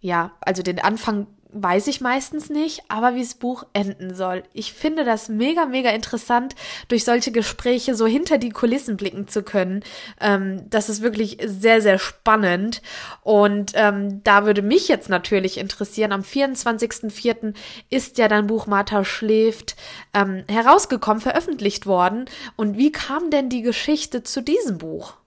ja, 0.00 0.32
also 0.40 0.62
den 0.62 0.78
Anfang 0.78 1.26
weiß 1.50 1.86
ich 1.86 2.00
meistens 2.00 2.50
nicht, 2.50 2.82
aber 2.88 3.14
wie 3.14 3.22
das 3.22 3.34
Buch 3.34 3.64
enden 3.72 4.14
soll. 4.14 4.42
Ich 4.52 4.72
finde 4.72 5.04
das 5.04 5.28
mega, 5.28 5.66
mega 5.66 5.90
interessant, 5.90 6.54
durch 6.88 7.04
solche 7.04 7.32
Gespräche 7.32 7.94
so 7.94 8.06
hinter 8.06 8.38
die 8.38 8.50
Kulissen 8.50 8.96
blicken 8.96 9.28
zu 9.28 9.42
können. 9.42 9.82
Ähm, 10.20 10.68
das 10.70 10.88
ist 10.88 11.02
wirklich 11.02 11.38
sehr, 11.44 11.80
sehr 11.80 11.98
spannend. 11.98 12.82
Und 13.22 13.72
ähm, 13.74 14.22
da 14.24 14.46
würde 14.46 14.62
mich 14.62 14.88
jetzt 14.88 15.08
natürlich 15.08 15.58
interessieren, 15.58 16.12
am 16.12 16.22
24.04. 16.22 17.54
ist 17.90 18.18
ja 18.18 18.28
dein 18.28 18.46
Buch 18.46 18.66
Martha 18.66 19.04
schläft 19.04 19.76
ähm, 20.14 20.44
herausgekommen, 20.48 21.20
veröffentlicht 21.20 21.86
worden. 21.86 22.26
Und 22.56 22.76
wie 22.76 22.92
kam 22.92 23.30
denn 23.30 23.48
die 23.48 23.62
Geschichte 23.62 24.22
zu 24.22 24.42
diesem 24.42 24.78
Buch? 24.78 25.17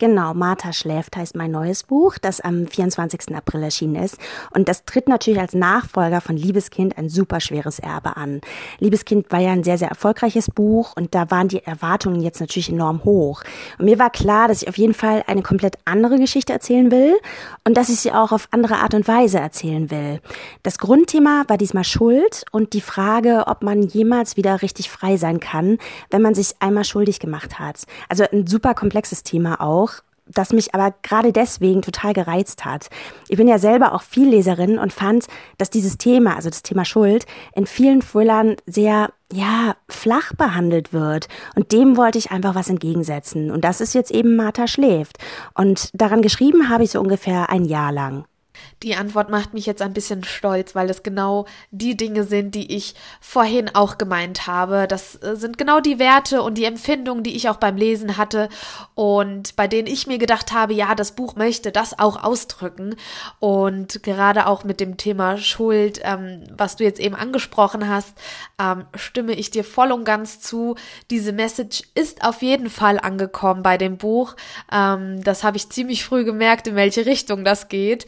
Genau, 0.00 0.32
Martha 0.32 0.72
schläft 0.72 1.16
heißt 1.16 1.34
mein 1.34 1.50
neues 1.50 1.82
Buch, 1.82 2.18
das 2.18 2.40
am 2.40 2.68
24. 2.68 3.34
April 3.34 3.64
erschienen 3.64 3.96
ist. 3.96 4.16
Und 4.52 4.68
das 4.68 4.84
tritt 4.84 5.08
natürlich 5.08 5.40
als 5.40 5.54
Nachfolger 5.54 6.20
von 6.20 6.36
Liebeskind 6.36 6.96
ein 6.96 7.08
super 7.08 7.40
schweres 7.40 7.80
Erbe 7.80 8.16
an. 8.16 8.40
Liebeskind 8.78 9.32
war 9.32 9.40
ja 9.40 9.50
ein 9.50 9.64
sehr, 9.64 9.76
sehr 9.76 9.88
erfolgreiches 9.88 10.52
Buch 10.52 10.92
und 10.94 11.16
da 11.16 11.32
waren 11.32 11.48
die 11.48 11.64
Erwartungen 11.64 12.20
jetzt 12.20 12.38
natürlich 12.40 12.70
enorm 12.70 13.02
hoch. 13.02 13.42
Und 13.78 13.86
mir 13.86 13.98
war 13.98 14.10
klar, 14.10 14.46
dass 14.46 14.62
ich 14.62 14.68
auf 14.68 14.78
jeden 14.78 14.94
Fall 14.94 15.24
eine 15.26 15.42
komplett 15.42 15.78
andere 15.84 16.20
Geschichte 16.20 16.52
erzählen 16.52 16.92
will 16.92 17.16
und 17.64 17.76
dass 17.76 17.88
ich 17.88 17.98
sie 17.98 18.12
auch 18.12 18.30
auf 18.30 18.46
andere 18.52 18.76
Art 18.76 18.94
und 18.94 19.08
Weise 19.08 19.40
erzählen 19.40 19.90
will. 19.90 20.20
Das 20.62 20.78
Grundthema 20.78 21.42
war 21.48 21.58
diesmal 21.58 21.82
Schuld 21.82 22.44
und 22.52 22.72
die 22.72 22.82
Frage, 22.82 23.48
ob 23.48 23.64
man 23.64 23.82
jemals 23.82 24.36
wieder 24.36 24.62
richtig 24.62 24.90
frei 24.90 25.16
sein 25.16 25.40
kann, 25.40 25.78
wenn 26.10 26.22
man 26.22 26.36
sich 26.36 26.54
einmal 26.60 26.84
schuldig 26.84 27.18
gemacht 27.18 27.58
hat. 27.58 27.82
Also 28.08 28.22
ein 28.32 28.46
super 28.46 28.74
komplexes 28.74 29.24
Thema 29.24 29.60
auch 29.60 29.87
das 30.28 30.52
mich 30.52 30.74
aber 30.74 30.94
gerade 31.02 31.32
deswegen 31.32 31.82
total 31.82 32.12
gereizt 32.12 32.64
hat. 32.64 32.88
Ich 33.28 33.36
bin 33.36 33.48
ja 33.48 33.58
selber 33.58 33.92
auch 33.92 34.02
viel 34.02 34.28
Leserin 34.28 34.78
und 34.78 34.92
fand, 34.92 35.26
dass 35.56 35.70
dieses 35.70 35.98
Thema, 35.98 36.36
also 36.36 36.50
das 36.50 36.62
Thema 36.62 36.84
Schuld, 36.84 37.26
in 37.54 37.66
vielen 37.66 38.00
Thrillern 38.00 38.56
sehr 38.66 39.10
ja, 39.32 39.76
flach 39.88 40.32
behandelt 40.34 40.92
wird. 40.92 41.28
Und 41.54 41.72
dem 41.72 41.96
wollte 41.96 42.18
ich 42.18 42.30
einfach 42.30 42.54
was 42.54 42.70
entgegensetzen. 42.70 43.50
Und 43.50 43.62
das 43.62 43.80
ist 43.80 43.94
jetzt 43.94 44.10
eben 44.10 44.36
Martha 44.36 44.66
schläft. 44.66 45.18
Und 45.54 45.90
daran 45.92 46.22
geschrieben 46.22 46.68
habe 46.68 46.84
ich 46.84 46.90
so 46.90 47.00
ungefähr 47.00 47.50
ein 47.50 47.64
Jahr 47.64 47.92
lang. 47.92 48.24
Die 48.82 48.94
Antwort 48.94 49.30
macht 49.30 49.54
mich 49.54 49.66
jetzt 49.66 49.82
ein 49.82 49.92
bisschen 49.92 50.24
stolz, 50.24 50.74
weil 50.74 50.88
es 50.90 51.02
genau 51.02 51.46
die 51.70 51.96
Dinge 51.96 52.24
sind, 52.24 52.54
die 52.54 52.74
ich 52.76 52.94
vorhin 53.20 53.74
auch 53.74 53.98
gemeint 53.98 54.46
habe. 54.46 54.86
Das 54.88 55.16
äh, 55.22 55.36
sind 55.36 55.58
genau 55.58 55.80
die 55.80 55.98
Werte 55.98 56.42
und 56.42 56.54
die 56.54 56.64
Empfindungen, 56.64 57.24
die 57.24 57.36
ich 57.36 57.48
auch 57.48 57.56
beim 57.56 57.76
Lesen 57.76 58.16
hatte 58.16 58.48
und 58.94 59.56
bei 59.56 59.66
denen 59.66 59.88
ich 59.88 60.06
mir 60.06 60.18
gedacht 60.18 60.52
habe, 60.52 60.72
ja, 60.74 60.94
das 60.94 61.12
Buch 61.12 61.36
möchte 61.36 61.72
das 61.72 61.98
auch 61.98 62.22
ausdrücken. 62.22 62.96
Und 63.38 64.02
gerade 64.02 64.46
auch 64.46 64.64
mit 64.64 64.80
dem 64.80 64.96
Thema 64.96 65.38
Schuld, 65.38 66.00
ähm, 66.04 66.44
was 66.56 66.76
du 66.76 66.84
jetzt 66.84 67.00
eben 67.00 67.14
angesprochen 67.14 67.88
hast, 67.88 68.14
ähm, 68.60 68.84
stimme 68.94 69.32
ich 69.32 69.50
dir 69.50 69.64
voll 69.64 69.92
und 69.92 70.04
ganz 70.04 70.40
zu. 70.40 70.76
Diese 71.10 71.32
Message 71.32 71.82
ist 71.94 72.24
auf 72.24 72.42
jeden 72.42 72.70
Fall 72.70 72.98
angekommen 72.98 73.62
bei 73.62 73.76
dem 73.78 73.96
Buch. 73.96 74.36
Ähm, 74.72 75.22
das 75.22 75.44
habe 75.44 75.56
ich 75.56 75.70
ziemlich 75.70 76.04
früh 76.04 76.24
gemerkt, 76.24 76.66
in 76.66 76.76
welche 76.76 77.06
Richtung 77.06 77.44
das 77.44 77.68
geht. 77.68 78.06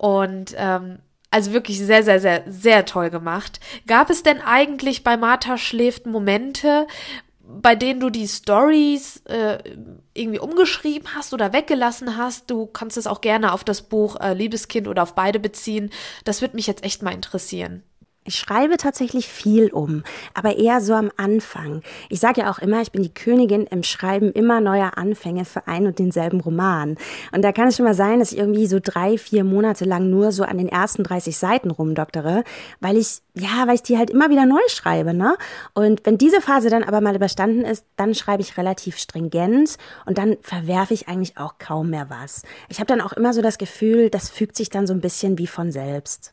Und 0.00 0.54
ähm, 0.56 1.00
also 1.30 1.52
wirklich 1.52 1.78
sehr, 1.78 2.02
sehr, 2.02 2.20
sehr, 2.20 2.44
sehr 2.46 2.86
toll 2.86 3.10
gemacht. 3.10 3.60
Gab 3.86 4.08
es 4.08 4.22
denn 4.22 4.40
eigentlich 4.40 5.04
bei 5.04 5.18
Martha 5.18 5.58
schläft 5.58 6.06
Momente, 6.06 6.86
bei 7.42 7.74
denen 7.74 8.00
du 8.00 8.08
die 8.08 8.26
Stories 8.26 9.18
äh, 9.26 9.58
irgendwie 10.14 10.38
umgeschrieben 10.38 11.14
hast 11.14 11.34
oder 11.34 11.52
weggelassen 11.52 12.16
hast? 12.16 12.50
Du 12.50 12.64
kannst 12.64 12.96
es 12.96 13.06
auch 13.06 13.20
gerne 13.20 13.52
auf 13.52 13.62
das 13.62 13.82
Buch 13.82 14.16
äh, 14.18 14.32
Liebeskind 14.32 14.88
oder 14.88 15.02
auf 15.02 15.14
beide 15.14 15.38
beziehen. 15.38 15.90
Das 16.24 16.40
würde 16.40 16.56
mich 16.56 16.66
jetzt 16.66 16.82
echt 16.82 17.02
mal 17.02 17.12
interessieren. 17.12 17.82
Ich 18.30 18.38
schreibe 18.38 18.76
tatsächlich 18.76 19.26
viel 19.26 19.72
um, 19.72 20.04
aber 20.34 20.56
eher 20.56 20.80
so 20.80 20.94
am 20.94 21.10
Anfang. 21.16 21.82
Ich 22.10 22.20
sage 22.20 22.42
ja 22.42 22.50
auch 22.52 22.60
immer, 22.60 22.80
ich 22.80 22.92
bin 22.92 23.02
die 23.02 23.12
Königin 23.12 23.66
im 23.66 23.82
Schreiben 23.82 24.30
immer 24.30 24.60
neuer 24.60 24.96
Anfänge 24.96 25.44
für 25.44 25.66
einen 25.66 25.88
und 25.88 25.98
denselben 25.98 26.38
Roman. 26.38 26.96
Und 27.32 27.42
da 27.42 27.50
kann 27.50 27.66
es 27.66 27.76
schon 27.76 27.86
mal 27.86 27.94
sein, 27.94 28.20
dass 28.20 28.30
ich 28.30 28.38
irgendwie 28.38 28.68
so 28.68 28.78
drei, 28.80 29.18
vier 29.18 29.42
Monate 29.42 29.84
lang 29.84 30.10
nur 30.10 30.30
so 30.30 30.44
an 30.44 30.58
den 30.58 30.68
ersten 30.68 31.02
30 31.02 31.36
Seiten 31.36 31.72
rumdoktere, 31.72 32.44
weil 32.78 32.98
ich, 32.98 33.20
ja, 33.34 33.66
weil 33.66 33.74
ich 33.74 33.82
die 33.82 33.98
halt 33.98 34.10
immer 34.10 34.30
wieder 34.30 34.46
neu 34.46 34.60
schreibe, 34.68 35.12
ne? 35.12 35.36
Und 35.74 36.06
wenn 36.06 36.16
diese 36.16 36.40
Phase 36.40 36.70
dann 36.70 36.84
aber 36.84 37.00
mal 37.00 37.16
überstanden 37.16 37.64
ist, 37.64 37.84
dann 37.96 38.14
schreibe 38.14 38.42
ich 38.42 38.56
relativ 38.56 38.96
stringent 38.96 39.76
und 40.06 40.18
dann 40.18 40.36
verwerfe 40.42 40.94
ich 40.94 41.08
eigentlich 41.08 41.36
auch 41.36 41.54
kaum 41.58 41.90
mehr 41.90 42.10
was. 42.10 42.42
Ich 42.68 42.78
habe 42.78 42.86
dann 42.86 43.00
auch 43.00 43.12
immer 43.12 43.34
so 43.34 43.42
das 43.42 43.58
Gefühl, 43.58 44.08
das 44.08 44.30
fügt 44.30 44.54
sich 44.54 44.70
dann 44.70 44.86
so 44.86 44.94
ein 44.94 45.00
bisschen 45.00 45.36
wie 45.36 45.48
von 45.48 45.72
selbst. 45.72 46.32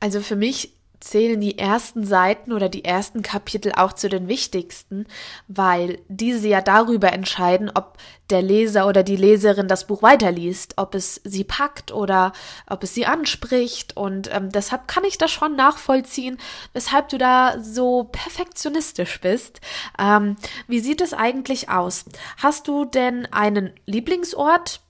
Also 0.00 0.20
für 0.20 0.36
mich 0.36 0.72
zählen 1.00 1.40
die 1.40 1.58
ersten 1.58 2.04
Seiten 2.04 2.52
oder 2.52 2.68
die 2.68 2.84
ersten 2.84 3.22
Kapitel 3.22 3.72
auch 3.72 3.92
zu 3.92 4.08
den 4.08 4.28
wichtigsten, 4.28 5.06
weil 5.48 5.98
diese 6.08 6.48
ja 6.48 6.60
darüber 6.60 7.12
entscheiden, 7.12 7.70
ob 7.74 7.98
der 8.30 8.42
Leser 8.42 8.88
oder 8.88 9.02
die 9.02 9.16
Leserin 9.16 9.68
das 9.68 9.86
Buch 9.86 10.02
weiterliest, 10.02 10.74
ob 10.76 10.94
es 10.94 11.20
sie 11.24 11.44
packt 11.44 11.92
oder 11.92 12.32
ob 12.66 12.82
es 12.82 12.94
sie 12.94 13.06
anspricht. 13.06 13.96
Und 13.96 14.28
ähm, 14.34 14.50
deshalb 14.50 14.88
kann 14.88 15.04
ich 15.04 15.18
das 15.18 15.30
schon 15.30 15.54
nachvollziehen, 15.54 16.38
weshalb 16.72 17.08
du 17.08 17.18
da 17.18 17.60
so 17.60 18.04
perfektionistisch 18.04 19.20
bist. 19.20 19.60
Ähm, 19.98 20.36
wie 20.66 20.80
sieht 20.80 21.00
es 21.00 21.12
eigentlich 21.12 21.68
aus? 21.68 22.04
Hast 22.38 22.66
du 22.68 22.84
denn 22.84 23.26
einen 23.32 23.72
Lieblingsort 23.86 24.80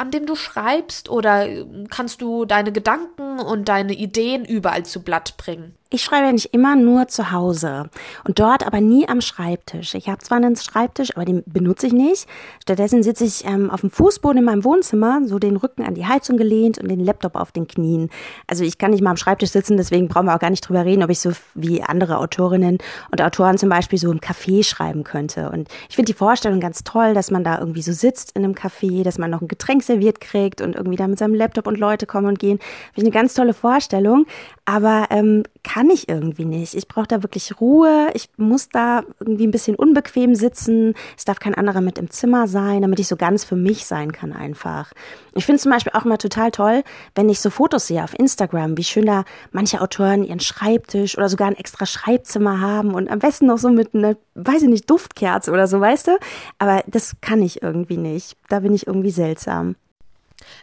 an 0.00 0.10
dem 0.10 0.24
du 0.24 0.34
schreibst 0.34 1.10
oder 1.10 1.46
kannst 1.90 2.22
du 2.22 2.46
deine 2.46 2.72
Gedanken 2.72 3.38
und 3.38 3.68
deine 3.68 3.92
Ideen 3.92 4.46
überall 4.46 4.86
zu 4.86 5.02
Blatt 5.02 5.36
bringen? 5.36 5.76
Ich 5.92 6.04
schreibe 6.04 6.28
eigentlich 6.28 6.54
immer 6.54 6.76
nur 6.76 7.08
zu 7.08 7.32
Hause 7.32 7.90
und 8.22 8.38
dort 8.38 8.64
aber 8.64 8.80
nie 8.80 9.08
am 9.08 9.20
Schreibtisch. 9.20 9.96
Ich 9.96 10.08
habe 10.08 10.18
zwar 10.18 10.36
einen 10.36 10.54
Schreibtisch, 10.54 11.16
aber 11.16 11.24
den 11.24 11.42
benutze 11.46 11.88
ich 11.88 11.92
nicht. 11.92 12.28
Stattdessen 12.62 13.02
sitze 13.02 13.24
ich 13.24 13.44
ähm, 13.44 13.70
auf 13.70 13.80
dem 13.80 13.90
Fußboden 13.90 14.38
in 14.38 14.44
meinem 14.44 14.62
Wohnzimmer, 14.62 15.22
so 15.24 15.40
den 15.40 15.56
Rücken 15.56 15.82
an 15.82 15.94
die 15.94 16.06
Heizung 16.06 16.36
gelehnt 16.36 16.78
und 16.78 16.88
den 16.88 17.00
Laptop 17.00 17.34
auf 17.34 17.50
den 17.50 17.66
Knien. 17.66 18.08
Also 18.46 18.62
ich 18.62 18.78
kann 18.78 18.92
nicht 18.92 19.02
mal 19.02 19.10
am 19.10 19.16
Schreibtisch 19.16 19.50
sitzen, 19.50 19.76
deswegen 19.76 20.06
brauchen 20.06 20.26
wir 20.26 20.36
auch 20.36 20.38
gar 20.38 20.50
nicht 20.50 20.60
drüber 20.60 20.84
reden, 20.84 21.02
ob 21.02 21.10
ich 21.10 21.18
so 21.18 21.32
wie 21.54 21.82
andere 21.82 22.18
Autorinnen 22.18 22.78
und 23.10 23.20
Autoren 23.20 23.58
zum 23.58 23.68
Beispiel 23.68 23.98
so 23.98 24.12
im 24.12 24.20
Café 24.20 24.62
schreiben 24.62 25.02
könnte. 25.02 25.50
Und 25.50 25.68
ich 25.88 25.96
finde 25.96 26.12
die 26.12 26.16
Vorstellung 26.16 26.60
ganz 26.60 26.84
toll, 26.84 27.14
dass 27.14 27.32
man 27.32 27.42
da 27.42 27.58
irgendwie 27.58 27.82
so 27.82 27.90
sitzt 27.90 28.36
in 28.36 28.44
einem 28.44 28.54
Café, 28.54 29.02
dass 29.02 29.18
man 29.18 29.28
noch 29.28 29.40
ein 29.40 29.48
Getränk 29.48 29.82
serviert 29.82 30.20
kriegt 30.20 30.60
und 30.60 30.76
irgendwie 30.76 30.96
da 30.96 31.08
mit 31.08 31.18
seinem 31.18 31.34
Laptop 31.34 31.66
und 31.66 31.78
Leute 31.78 32.06
kommen 32.06 32.28
und 32.28 32.38
gehen. 32.38 32.58
Finde 32.94 33.08
ich 33.08 33.16
eine 33.16 33.22
ganz 33.22 33.34
tolle 33.34 33.54
Vorstellung. 33.54 34.26
Aber 34.66 35.06
ähm, 35.10 35.42
kann 35.64 35.79
ich 35.88 36.08
irgendwie 36.08 36.44
nicht. 36.44 36.74
Ich 36.74 36.88
brauche 36.88 37.06
da 37.06 37.22
wirklich 37.22 37.60
Ruhe. 37.60 38.10
Ich 38.12 38.28
muss 38.36 38.68
da 38.68 39.02
irgendwie 39.18 39.46
ein 39.46 39.50
bisschen 39.50 39.76
unbequem 39.76 40.34
sitzen. 40.34 40.94
Es 41.16 41.24
darf 41.24 41.38
kein 41.38 41.54
anderer 41.54 41.80
mit 41.80 41.96
im 41.96 42.10
Zimmer 42.10 42.46
sein, 42.48 42.82
damit 42.82 43.00
ich 43.00 43.08
so 43.08 43.16
ganz 43.16 43.44
für 43.44 43.56
mich 43.56 43.86
sein 43.86 44.12
kann 44.12 44.32
einfach. 44.32 44.92
Ich 45.34 45.46
finde 45.46 45.62
zum 45.62 45.70
Beispiel 45.70 45.92
auch 45.94 46.04
mal 46.04 46.18
total 46.18 46.50
toll, 46.50 46.82
wenn 47.14 47.28
ich 47.28 47.40
so 47.40 47.50
Fotos 47.50 47.86
sehe 47.86 48.04
auf 48.04 48.18
Instagram, 48.18 48.76
wie 48.76 48.84
schön 48.84 49.06
da 49.06 49.24
manche 49.52 49.80
Autoren 49.80 50.24
ihren 50.24 50.40
Schreibtisch 50.40 51.16
oder 51.16 51.28
sogar 51.28 51.48
ein 51.48 51.56
extra 51.56 51.86
Schreibzimmer 51.86 52.60
haben 52.60 52.92
und 52.92 53.08
am 53.08 53.20
besten 53.20 53.46
noch 53.46 53.58
so 53.58 53.70
mit 53.70 53.94
einer, 53.94 54.16
weiß 54.34 54.62
ich 54.62 54.68
nicht, 54.68 54.90
Duftkerze 54.90 55.52
oder 55.52 55.66
so, 55.66 55.80
weißt 55.80 56.08
du? 56.08 56.18
Aber 56.58 56.82
das 56.88 57.14
kann 57.20 57.42
ich 57.42 57.62
irgendwie 57.62 57.96
nicht. 57.96 58.36
Da 58.48 58.60
bin 58.60 58.74
ich 58.74 58.86
irgendwie 58.86 59.10
seltsam. 59.10 59.76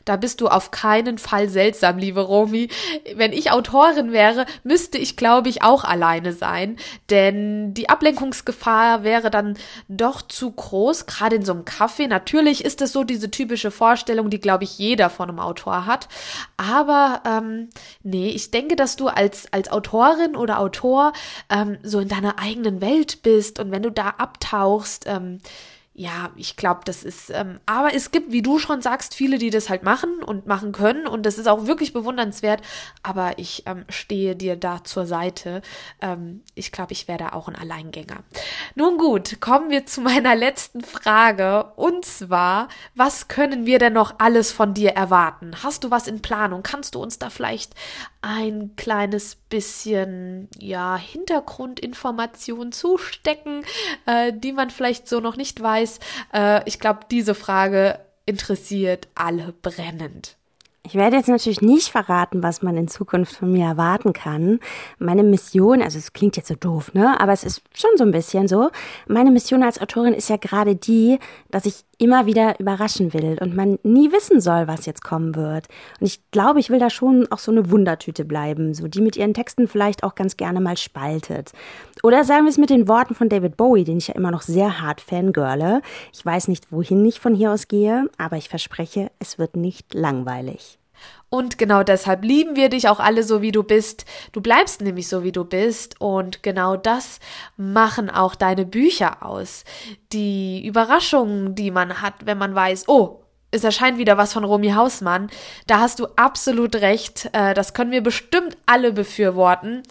Da 0.06 0.16
bist 0.16 0.42
du 0.42 0.48
auf 0.48 0.72
keinen 0.72 1.18
Fall 1.18 1.50
seltsam, 1.50 1.98
liebe 1.98 2.22
Romy. 2.22 2.70
Wenn 3.16 3.34
ich 3.34 3.52
Autorin 3.52 4.12
wäre, 4.12 4.46
müsste 4.64 4.98
ich, 4.98 5.18
glaube 5.18 5.50
ich, 5.50 5.64
auch 5.64 5.84
alleine 5.84 6.34
sein, 6.34 6.78
denn 7.10 7.74
die 7.74 7.90
Ablenkungsgefahr 7.90 9.04
wäre 9.04 9.30
dann 9.30 9.58
doch 9.88 10.22
zu 10.22 10.52
groß, 10.52 11.06
gerade 11.06 11.36
in 11.36 11.46
so 11.46 11.54
einem 11.54 11.64
Café. 11.64 12.08
Natürlich 12.08 12.64
ist 12.64 12.82
es 12.82 12.94
so 12.94 13.04
diese 13.04 13.32
typische 13.32 13.72
Vorstellung, 13.72 14.30
die, 14.30 14.40
glaube 14.40 14.64
ich, 14.64 14.78
jeder 14.78 15.10
von 15.10 15.30
einem 15.30 15.40
Autor 15.40 15.86
hat. 15.86 16.08
Aber 16.58 17.22
ähm, 17.26 17.70
nee, 18.04 18.30
ich 18.30 18.52
denke, 18.52 18.76
dass 18.76 18.96
du 18.96 19.08
als, 19.08 19.52
als 19.52 19.72
Autorin 19.72 20.36
oder 20.36 20.60
Autor 20.60 21.14
ähm, 21.50 21.78
so 21.84 22.00
in 22.00 22.08
deiner 22.08 22.40
eigenen 22.40 22.82
Welt 22.82 23.22
bist 23.24 23.60
und 23.60 23.72
wenn 23.72 23.84
du 23.84 23.92
da 23.92 24.10
abtauchst, 24.18 25.06
ähm, 25.08 25.40
ja, 26.00 26.30
ich 26.36 26.56
glaube, 26.58 26.82
das 26.86 27.04
ist, 27.04 27.32
ähm, 27.32 27.60
aber 27.66 27.96
es 27.96 28.12
gibt, 28.12 28.32
wie 28.32 28.44
du 28.44 28.60
schon 28.60 28.84
sagst, 28.84 29.16
viele, 29.16 29.40
die 29.40 29.50
das 29.50 29.68
halt 29.68 29.82
machen 29.82 30.22
und 30.22 30.46
machen 30.46 30.72
können 30.72 31.08
und 31.08 31.26
das 31.26 31.40
ist 31.40 31.48
auch 31.48 31.66
wirklich 31.66 31.92
bewundernswert, 31.92 32.62
aber 33.02 33.40
ich 33.40 33.64
ähm, 33.66 33.84
stehe 33.90 34.36
dir 34.36 34.58
da 34.58 34.84
zur 34.84 35.08
Seite. 35.08 35.64
Ähm, 36.00 36.44
ich 36.54 36.72
glaube, 36.72 36.94
ich 36.94 37.08
werde 37.08 37.34
auch 37.34 37.48
ein 37.48 37.56
Alleingänger. 37.56 38.18
Nun 38.76 39.00
gut, 39.00 39.42
kommen 39.42 39.72
wir 39.72 39.88
zu 39.88 40.02
meiner 40.08 40.36
letzten 40.36 40.82
Frage 40.82 41.72
und 41.78 42.06
zwar, 42.06 42.68
was 42.94 43.28
können 43.28 43.66
wir 43.66 43.80
denn 43.80 43.94
noch 43.94 44.20
alles 44.20 44.52
von 44.52 44.76
dir 44.76 44.92
erwarten? 44.92 45.64
Hast 45.64 45.84
du 45.84 45.90
was 45.90 46.08
in 46.08 46.22
Planung? 46.22 46.62
Kannst 46.62 46.94
du 46.94 47.02
uns 47.02 47.18
da 47.18 47.32
vielleicht 47.32 47.74
ein 48.22 48.76
kleines 48.76 49.36
bisschen 49.36 50.50
ja 50.60 50.98
Hintergrundinformation 50.98 52.72
zustecken, 52.72 53.64
äh, 54.06 54.34
die 54.34 54.52
man 54.52 54.70
vielleicht 54.70 55.08
so 55.08 55.22
noch 55.22 55.38
nicht 55.38 55.62
weiß. 55.62 55.87
Äh, 56.34 56.62
ich 56.68 56.80
glaube, 56.80 57.02
diese 57.10 57.36
Frage 57.36 58.00
interessiert 58.26 59.08
alle 59.16 59.54
brennend. 59.54 60.38
Ich 60.88 60.96
werde 60.96 61.18
jetzt 61.18 61.28
natürlich 61.28 61.62
nicht 61.62 61.90
verraten, 61.90 62.44
was 62.44 62.62
man 62.62 62.78
in 62.78 62.88
Zukunft 62.88 63.36
von 63.36 63.52
mir 63.52 63.66
erwarten 63.66 64.14
kann. 64.14 64.62
Meine 65.00 65.22
Mission, 65.22 65.82
also 65.82 65.98
es 65.98 66.14
klingt 66.14 66.38
jetzt 66.38 66.48
so 66.48 66.56
doof, 66.56 66.94
ne? 66.94 67.20
Aber 67.20 67.34
es 67.34 67.44
ist 67.44 67.62
schon 67.74 67.90
so 67.98 68.06
ein 68.06 68.12
bisschen 68.12 68.48
so. 68.48 68.70
Meine 69.06 69.30
Mission 69.32 69.64
als 69.64 69.82
Autorin 69.82 70.14
ist 70.14 70.30
ja 70.30 70.38
gerade 70.38 70.78
die, 70.78 71.20
dass 71.52 71.66
ich 71.66 71.84
immer 71.98 72.26
wieder 72.26 72.58
überraschen 72.62 73.14
will 73.14 73.38
und 73.42 73.54
man 73.54 73.80
nie 73.84 74.14
wissen 74.14 74.40
soll, 74.40 74.70
was 74.70 74.86
jetzt 74.86 75.04
kommen 75.04 75.36
wird. 75.36 75.68
Und 76.00 76.08
ich 76.08 76.22
glaube, 76.32 76.62
ich 76.62 76.70
will 76.70 76.80
da 76.80 76.90
schon 76.90 77.30
auch 77.32 77.40
so 77.40 77.52
eine 77.52 77.70
Wundertüte 77.70 78.24
bleiben, 78.24 78.74
so 78.74 78.88
die 78.88 79.02
mit 79.02 79.18
ihren 79.18 79.34
Texten 79.34 79.68
vielleicht 79.68 80.04
auch 80.04 80.16
ganz 80.16 80.38
gerne 80.38 80.62
mal 80.62 80.78
spaltet. 80.78 81.52
Oder 82.02 82.24
sagen 82.24 82.46
wir 82.46 82.50
es 82.50 82.58
mit 82.58 82.70
den 82.70 82.88
Worten 82.88 83.14
von 83.14 83.28
David 83.28 83.58
Bowie, 83.58 83.84
den 83.84 83.98
ich 83.98 84.08
ja 84.08 84.16
immer 84.16 84.32
noch 84.32 84.42
sehr 84.42 84.82
hart 84.82 85.02
fangirle. 85.02 85.82
Ich 86.14 86.26
weiß 86.26 86.48
nicht, 86.48 86.72
wohin 86.72 87.06
ich 87.06 87.20
von 87.20 87.36
hier 87.36 87.52
aus 87.52 87.68
gehe, 87.68 88.10
aber 88.18 88.38
ich 88.38 88.48
verspreche, 88.48 89.12
es 89.20 89.38
wird 89.38 89.58
nicht 89.58 89.94
langweilig. 89.94 90.77
Und 91.30 91.58
genau 91.58 91.84
deshalb 91.84 92.24
lieben 92.24 92.56
wir 92.56 92.70
dich 92.70 92.88
auch 92.88 93.00
alle 93.00 93.24
so, 93.24 93.42
wie 93.42 93.52
du 93.52 93.64
bist. 93.64 94.06
Du 94.32 94.40
bleibst 94.40 94.82
nämlich 94.82 95.10
so, 95.10 95.24
wie 95.24 95.34
du 95.34 95.44
bist. 95.44 96.00
Und 96.00 96.42
genau 96.42 96.78
das 96.78 97.20
machen 97.58 98.10
auch 98.10 98.36
deine 98.36 98.66
Bücher 98.66 99.26
aus. 99.26 99.66
Die 100.14 100.66
Überraschungen, 100.66 101.54
die 101.54 101.72
man 101.72 102.02
hat, 102.02 102.14
wenn 102.26 102.38
man 102.38 102.56
weiß, 102.56 102.88
oh, 102.88 103.24
es 103.52 103.64
erscheint 103.64 103.98
wieder 103.98 104.18
was 104.18 104.34
von 104.34 104.44
Romy 104.44 104.72
Hausmann. 104.72 105.30
Da 105.68 105.80
hast 105.80 106.00
du 106.00 106.08
absolut 106.16 106.76
recht. 106.76 107.30
Äh, 107.34 107.54
das 107.54 107.74
können 107.74 107.92
wir 107.92 108.02
bestimmt 108.02 108.58
alle 108.66 108.94
befürworten. 108.94 109.84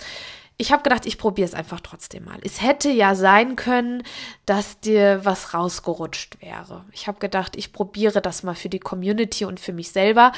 ich 0.58 0.72
habe 0.72 0.82
gedacht, 0.82 1.04
ich 1.04 1.18
probiere 1.18 1.46
es 1.46 1.54
einfach 1.54 1.80
trotzdem 1.80 2.24
mal. 2.24 2.38
Es 2.42 2.62
hätte 2.62 2.88
ja 2.88 3.14
sein 3.14 3.56
können, 3.56 4.02
dass 4.46 4.80
dir 4.80 5.20
was 5.24 5.52
rausgerutscht 5.52 6.40
wäre. 6.40 6.84
Ich 6.92 7.08
habe 7.08 7.18
gedacht, 7.18 7.56
ich 7.56 7.72
probiere 7.72 8.22
das 8.22 8.42
mal 8.42 8.54
für 8.54 8.70
die 8.70 8.78
Community 8.78 9.44
und 9.44 9.60
für 9.60 9.74
mich 9.74 9.90
selber. 9.90 10.32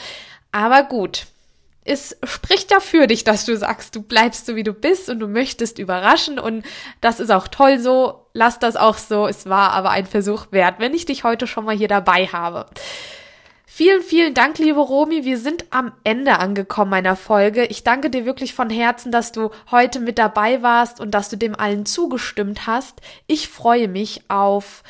Aber 0.53 0.83
gut, 0.85 1.27
es 1.85 2.17
spricht 2.23 2.71
ja 2.71 2.81
für 2.81 3.07
dich, 3.07 3.25
dass 3.25 3.47
du 3.47 3.57
sagst, 3.57 3.97
du 3.97 4.03
bleibst 4.03 4.45
so 4.45 4.57
wie 4.57 4.63
du 4.63 4.75
bist 4.75 5.09
und 5.09 5.21
du 5.21 5.27
möchtest 5.27 5.79
überraschen 5.79 6.39
und 6.39 6.65
das 7.01 7.19
ist 7.19 7.31
auch 7.31 7.49
toll 7.49 7.79
so. 7.79 8.27
Lass 8.35 8.59
das 8.59 8.77
auch 8.77 8.99
so. 8.99 9.27
Es 9.27 9.49
war 9.49 9.73
aber 9.73 9.91
ein 9.91 10.07
Versuch 10.07 10.49
wert, 10.51 10.77
wenn 10.79 10.93
ich 10.93 11.07
dich 11.07 11.25
heute 11.25 11.47
schon 11.47 11.65
mal 11.65 11.77
hier 11.77 11.89
dabei 11.89 12.27
habe. 12.27 12.67
Vielen, 13.65 14.03
vielen 14.03 14.35
Dank, 14.35 14.59
liebe 14.59 14.81
Romi. 14.81 15.25
Wir 15.25 15.39
sind 15.39 15.67
am 15.71 15.93
Ende 16.03 16.39
angekommen 16.39 16.91
meiner 16.91 17.17
Folge. 17.17 17.65
Ich 17.67 17.85
danke 17.85 18.11
dir 18.11 18.27
wirklich 18.27 18.53
von 18.53 18.71
Herzen, 18.71 19.13
dass 19.13 19.33
du 19.33 19.51
heute 19.71 20.01
mit 20.01 20.19
dabei 20.19 20.63
warst 20.63 21.01
und 21.01 21.13
dass 21.13 21.29
du 21.29 21.37
dem 21.37 21.55
allen 21.55 21.87
zugestimmt 21.87 22.67
hast. 22.67 23.01
Ich 23.29 23.49
freue 23.49 23.89
mich 23.89 24.23
auf 24.29 24.83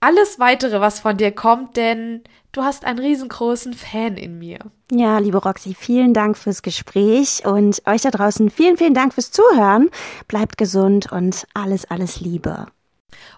alles 0.00 0.38
weitere, 0.38 0.80
was 0.80 1.00
von 1.00 1.16
dir 1.16 1.32
kommt, 1.32 1.76
denn 1.76 2.22
du 2.52 2.62
hast 2.62 2.84
einen 2.84 2.98
riesengroßen 2.98 3.74
Fan 3.74 4.16
in 4.16 4.38
mir. 4.38 4.58
Ja, 4.90 5.18
liebe 5.18 5.38
Roxy, 5.38 5.74
vielen 5.74 6.14
Dank 6.14 6.36
fürs 6.36 6.62
Gespräch 6.62 7.44
und 7.44 7.82
euch 7.86 8.02
da 8.02 8.10
draußen 8.10 8.50
vielen, 8.50 8.76
vielen 8.76 8.94
Dank 8.94 9.14
fürs 9.14 9.30
Zuhören. 9.30 9.90
Bleibt 10.28 10.56
gesund 10.56 11.10
und 11.12 11.46
alles, 11.54 11.90
alles 11.90 12.20
Liebe. 12.20 12.66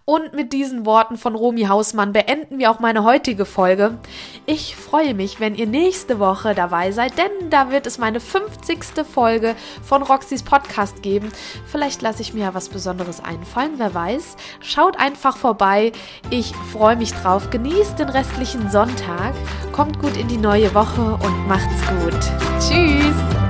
Und 0.05 0.35
mit 0.35 0.53
diesen 0.53 0.87
Worten 0.87 1.17
von 1.17 1.37
Romy 1.37 1.67
Hausmann 1.67 2.13
beenden 2.13 2.59
wir 2.59 2.71
auch 2.71 2.81
meine 2.81 3.05
heutige 3.05 3.45
Folge. 3.45 3.99
Ich 4.45 4.75
freue 4.75 5.15
mich, 5.15 5.39
wenn 5.39 5.55
ihr 5.55 5.67
nächste 5.67 6.19
Woche 6.19 6.55
dabei 6.55 6.91
seid, 6.91 7.17
denn 7.17 7.51
da 7.51 7.71
wird 7.71 7.87
es 7.87 7.99
meine 7.99 8.19
50. 8.19 9.07
Folge 9.07 9.55
von 9.85 10.03
Roxys 10.03 10.43
Podcast 10.43 11.03
geben. 11.03 11.31
Vielleicht 11.67 12.03
lasse 12.03 12.23
ich 12.23 12.35
mir 12.35 12.47
ja 12.47 12.55
was 12.55 12.69
Besonderes 12.69 13.23
einfallen, 13.23 13.75
wer 13.77 13.95
weiß. 13.95 14.37
Schaut 14.61 14.99
einfach 14.99 15.37
vorbei. 15.37 15.93
Ich 16.31 16.53
freue 16.73 16.97
mich 16.97 17.13
drauf. 17.13 17.51
Genießt 17.51 17.99
den 17.99 18.09
restlichen 18.09 18.69
Sonntag. 18.71 19.35
Kommt 19.71 20.01
gut 20.01 20.17
in 20.17 20.27
die 20.27 20.39
neue 20.39 20.75
Woche 20.75 21.19
und 21.23 21.47
macht's 21.47 21.81
gut. 21.87 22.21
Tschüss. 22.59 23.50